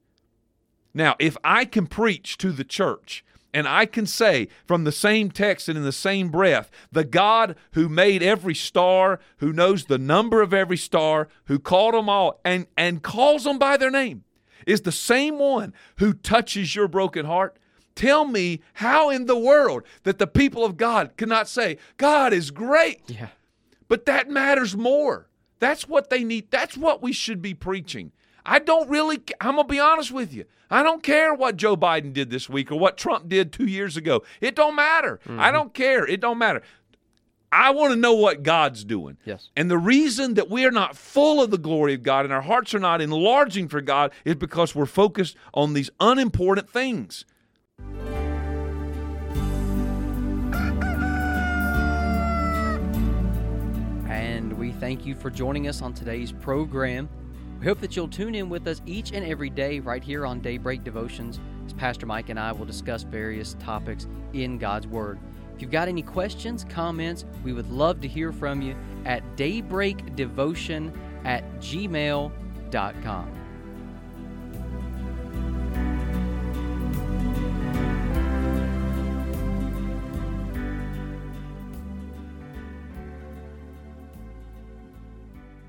Now, 0.93 1.15
if 1.19 1.37
I 1.41 1.63
can 1.63 1.87
preach 1.87 2.37
to 2.39 2.51
the 2.51 2.65
church 2.65 3.23
and 3.53 3.69
I 3.69 3.85
can 3.85 4.05
say 4.05 4.49
from 4.65 4.83
the 4.83 4.91
same 4.91 5.31
text 5.31 5.69
and 5.69 5.77
in 5.77 5.85
the 5.85 5.93
same 5.93 6.27
breath, 6.27 6.69
the 6.91 7.05
God 7.05 7.55
who 7.75 7.87
made 7.87 8.21
every 8.21 8.55
star, 8.55 9.21
who 9.37 9.53
knows 9.53 9.85
the 9.85 9.97
number 9.97 10.41
of 10.41 10.53
every 10.53 10.75
star, 10.75 11.29
who 11.45 11.59
called 11.59 11.93
them 11.93 12.09
all 12.09 12.41
and, 12.43 12.67
and 12.77 13.01
calls 13.01 13.45
them 13.45 13.57
by 13.57 13.77
their 13.77 13.89
name, 13.89 14.25
is 14.65 14.81
the 14.81 14.91
same 14.91 15.39
one 15.39 15.73
who 15.97 16.13
touches 16.13 16.75
your 16.75 16.87
broken 16.87 17.25
heart? 17.25 17.57
Tell 17.95 18.25
me 18.25 18.61
how 18.73 19.09
in 19.09 19.25
the 19.25 19.37
world 19.37 19.83
that 20.03 20.19
the 20.19 20.27
people 20.27 20.65
of 20.65 20.75
God 20.77 21.15
cannot 21.17 21.47
say, 21.47 21.77
God 21.97 22.33
is 22.33 22.51
great. 22.51 23.01
Yeah. 23.07 23.29
But 23.87 24.05
that 24.05 24.29
matters 24.29 24.75
more. 24.75 25.29
That's 25.59 25.87
what 25.87 26.09
they 26.09 26.23
need. 26.23 26.51
That's 26.51 26.75
what 26.75 27.01
we 27.01 27.13
should 27.13 27.41
be 27.41 27.53
preaching. 27.53 28.11
I 28.45 28.59
don't 28.59 28.89
really, 28.89 29.21
I'm 29.39 29.55
going 29.55 29.67
to 29.67 29.71
be 29.71 29.79
honest 29.79 30.11
with 30.11 30.33
you. 30.33 30.45
I 30.69 30.83
don't 30.83 31.03
care 31.03 31.33
what 31.33 31.57
Joe 31.57 31.77
Biden 31.77 32.11
did 32.11 32.29
this 32.29 32.49
week 32.49 32.71
or 32.71 32.77
what 32.77 32.97
Trump 32.97 33.29
did 33.29 33.53
two 33.53 33.65
years 33.65 33.95
ago. 33.97 34.23
It 34.41 34.55
don't 34.55 34.75
matter. 34.75 35.19
Mm-hmm. 35.25 35.39
I 35.39 35.51
don't 35.51 35.73
care. 35.73 36.05
It 36.05 36.19
don't 36.19 36.37
matter. 36.37 36.61
I 37.55 37.69
want 37.69 37.93
to 37.93 37.95
know 37.95 38.15
what 38.15 38.43
God's 38.43 38.83
doing. 38.83 39.15
Yes. 39.23 39.49
And 39.55 39.71
the 39.71 39.77
reason 39.77 40.33
that 40.33 40.49
we 40.49 40.65
are 40.65 40.71
not 40.71 40.97
full 40.97 41.41
of 41.41 41.51
the 41.51 41.57
glory 41.57 41.93
of 41.93 42.03
God 42.03 42.25
and 42.25 42.33
our 42.33 42.41
hearts 42.41 42.73
are 42.73 42.79
not 42.79 42.99
enlarging 42.99 43.69
for 43.69 43.79
God 43.79 44.11
is 44.25 44.35
because 44.35 44.75
we're 44.75 44.85
focused 44.85 45.37
on 45.53 45.71
these 45.71 45.89
unimportant 46.01 46.69
things. 46.69 47.23
And 54.09 54.51
we 54.57 54.73
thank 54.73 55.05
you 55.05 55.15
for 55.15 55.29
joining 55.29 55.69
us 55.69 55.81
on 55.81 55.93
today's 55.93 56.33
program. 56.33 57.07
We 57.61 57.67
hope 57.67 57.79
that 57.79 57.95
you'll 57.95 58.09
tune 58.09 58.35
in 58.35 58.49
with 58.49 58.67
us 58.67 58.81
each 58.85 59.13
and 59.13 59.25
every 59.25 59.49
day 59.49 59.79
right 59.79 60.03
here 60.03 60.25
on 60.25 60.41
Daybreak 60.41 60.83
Devotions 60.83 61.39
as 61.65 61.71
Pastor 61.71 62.05
Mike 62.05 62.27
and 62.27 62.37
I 62.37 62.51
will 62.51 62.65
discuss 62.65 63.03
various 63.03 63.55
topics 63.61 64.07
in 64.33 64.57
God's 64.57 64.87
Word. 64.87 65.19
If 65.55 65.61
you've 65.61 65.71
got 65.71 65.87
any 65.87 66.01
questions, 66.01 66.65
comments, 66.67 67.23
we 67.43 67.53
would 67.53 67.71
love 67.71 68.01
to 68.01 68.09
hear 68.09 68.33
from 68.33 68.61
you 68.61 68.75
at 69.05 69.23
daybreakdevotion 69.37 70.93
at 71.23 71.43
gmail.com. 71.59 73.44